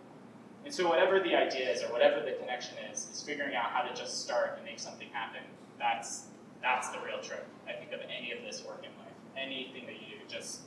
And 0.64 0.74
so, 0.74 0.88
whatever 0.88 1.20
the 1.20 1.36
idea 1.36 1.72
is, 1.72 1.82
or 1.82 1.88
whatever 1.88 2.24
the 2.24 2.34
connection 2.34 2.76
is, 2.92 3.10
is 3.12 3.24
figuring 3.24 3.56
out 3.56 3.72
how 3.72 3.82
to 3.82 3.94
just 3.96 4.22
start 4.22 4.54
and 4.58 4.66
make 4.66 4.80
something 4.80 5.08
happen. 5.12 5.42
That's 5.80 6.26
that's 6.62 6.90
the 6.90 7.00
real 7.00 7.20
trick, 7.22 7.44
I 7.68 7.74
think, 7.74 7.92
of 7.92 8.00
any 8.02 8.32
of 8.32 8.44
this 8.44 8.64
work 8.64 8.84
in 8.84 8.92
life. 9.00 9.14
Anything 9.36 9.88
that 9.88 9.96
you 9.96 10.20
do, 10.20 10.36
just 10.36 10.62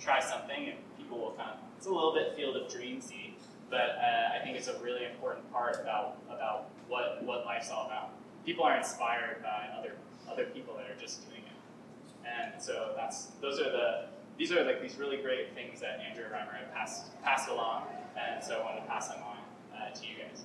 try 0.00 0.20
something, 0.20 0.70
and 0.70 0.78
people 0.96 1.18
will 1.18 1.32
come. 1.32 1.58
It's 1.76 1.86
a 1.86 1.92
little 1.92 2.14
bit 2.14 2.34
field 2.34 2.56
of 2.56 2.72
dreamsy, 2.72 3.34
but 3.68 3.98
uh, 4.00 4.34
I 4.34 4.42
think 4.42 4.56
it's 4.56 4.68
a 4.68 4.78
really 4.78 5.04
important 5.04 5.50
part 5.52 5.78
about 5.80 6.16
about 6.28 6.70
what 6.88 7.22
what 7.24 7.44
life's 7.44 7.70
all 7.70 7.86
about. 7.86 8.10
People 8.44 8.64
are 8.64 8.76
inspired 8.76 9.42
by 9.42 9.68
other 9.78 9.92
other 10.30 10.44
people 10.46 10.74
that 10.76 10.90
are 10.90 11.00
just 11.00 11.28
doing 11.28 11.42
it, 11.42 12.28
and 12.28 12.62
so 12.62 12.92
that's 12.96 13.26
those 13.40 13.60
are 13.60 13.70
the 13.70 14.06
these 14.36 14.52
are 14.52 14.64
like 14.64 14.82
these 14.82 14.96
really 14.96 15.18
great 15.18 15.54
things 15.54 15.80
that 15.80 16.00
Andrea 16.00 16.26
Reimer 16.26 16.72
passed 16.74 17.20
passed 17.22 17.48
along, 17.48 17.84
and 18.16 18.42
so 18.42 18.58
I 18.58 18.64
wanted 18.64 18.80
to 18.80 18.86
pass 18.86 19.08
them 19.08 19.22
on 19.22 19.38
uh, 19.74 19.94
to 19.94 20.06
you 20.06 20.14
guys. 20.16 20.42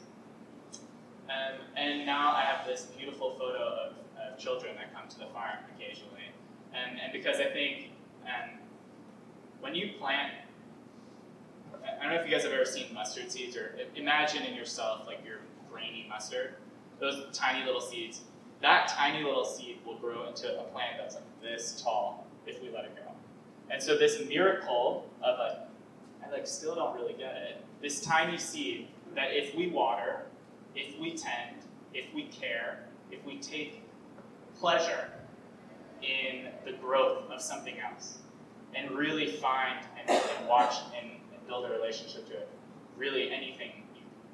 Um, 1.29 1.59
and 1.75 2.05
now 2.05 2.33
I 2.33 2.41
have 2.41 2.65
this 2.65 2.87
beautiful 2.97 3.35
photo 3.37 3.59
of, 3.59 3.93
of, 4.17 4.39
children 4.39 4.75
that 4.77 4.93
come 4.93 5.07
to 5.07 5.19
the 5.19 5.27
farm 5.27 5.57
occasionally, 5.75 6.31
and 6.73 6.99
and 6.99 7.11
because 7.11 7.39
I 7.39 7.49
think 7.51 7.91
um, 8.25 8.59
when 9.59 9.75
you 9.75 9.91
plant, 9.99 10.33
I 11.83 12.03
don't 12.03 12.13
know 12.13 12.21
if 12.21 12.27
you 12.27 12.31
guys 12.31 12.43
have 12.43 12.53
ever 12.53 12.65
seen 12.65 12.93
mustard 12.93 13.31
seeds, 13.31 13.57
or 13.57 13.75
imagine 13.95 14.43
in 14.43 14.55
yourself 14.55 15.05
like 15.05 15.25
your 15.25 15.39
grainy 15.71 16.05
mustard, 16.09 16.55
those 16.99 17.25
tiny 17.33 17.65
little 17.65 17.81
seeds. 17.81 18.21
That 18.61 18.87
tiny 18.89 19.23
little 19.23 19.45
seed 19.45 19.77
will 19.85 19.97
grow 19.97 20.27
into 20.27 20.59
a 20.59 20.63
plant 20.63 20.97
that's 20.99 21.15
like 21.15 21.23
this 21.41 21.81
tall 21.81 22.27
if 22.45 22.61
we 22.61 22.69
let 22.69 22.85
it 22.85 22.95
go. 22.95 23.11
And 23.69 23.81
so 23.81 23.97
this 23.97 24.19
miracle 24.27 25.07
of 25.21 25.39
like, 25.39 25.57
I 26.25 26.31
like 26.31 26.47
still 26.47 26.75
don't 26.75 26.95
really 26.95 27.13
get 27.13 27.35
it. 27.35 27.63
This 27.81 28.01
tiny 28.01 28.37
seed 28.37 28.87
that 29.15 29.29
if 29.31 29.55
we 29.55 29.69
water, 29.69 30.23
if 30.75 30.99
we 30.99 31.11
tend, 31.11 31.57
if 31.93 32.13
we 32.13 32.23
care, 32.25 32.79
if 33.11 33.23
we 33.25 33.37
take 33.39 33.83
pleasure 34.59 35.09
in 36.01 36.47
the 36.65 36.73
growth 36.73 37.29
of 37.29 37.41
something 37.41 37.75
else, 37.79 38.19
and 38.75 38.91
really 38.91 39.31
find 39.37 39.79
and, 39.99 40.09
and 40.09 40.47
watch 40.47 40.75
and, 40.95 41.11
and, 41.11 41.47
build 41.47 41.65
a 41.65 41.69
relationship 41.69 42.27
to 42.27 42.33
it, 42.33 42.47
really 42.95 43.31
anything 43.33 43.71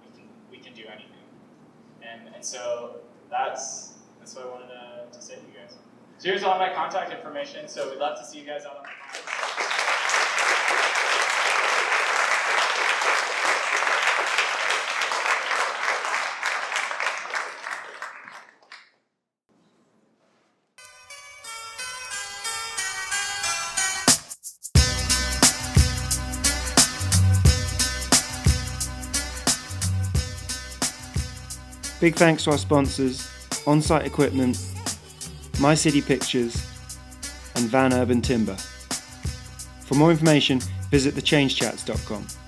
we 0.01 0.19
can 0.19 0.27
we 0.51 0.57
can 0.57 0.73
do 0.73 0.83
anything. 0.91 1.14
And 2.11 2.33
and 2.33 2.43
so 2.43 2.97
that's 3.29 3.93
that's 4.19 4.35
what 4.35 4.45
I 4.45 4.49
wanted 4.49 4.67
to, 4.67 5.17
to 5.17 5.21
say 5.21 5.35
to 5.35 5.41
you 5.41 5.59
guys. 5.59 5.77
So 6.17 6.29
here's 6.29 6.43
all 6.43 6.57
my 6.57 6.73
contact 6.73 7.11
information. 7.11 7.67
So 7.67 7.89
we'd 7.89 7.99
love 7.99 8.17
to 8.19 8.25
see 8.25 8.39
you 8.39 8.45
guys 8.45 8.65
out 8.65 8.77
on 8.77 8.83
the 8.83 9.54
Big 32.05 32.13
thanks 32.13 32.43
to 32.43 32.51
our 32.51 32.57
sponsors, 32.59 33.27
On 33.65 33.81
Site 33.81 34.05
Equipment, 34.05 34.63
My 35.59 35.73
City 35.73 36.03
Pictures, 36.03 36.55
and 37.55 37.65
Van 37.65 37.93
Urban 37.93 38.21
Timber. 38.21 38.53
For 39.85 39.95
more 39.95 40.11
information, 40.11 40.59
visit 40.91 41.15
thechangechats.com. 41.15 42.44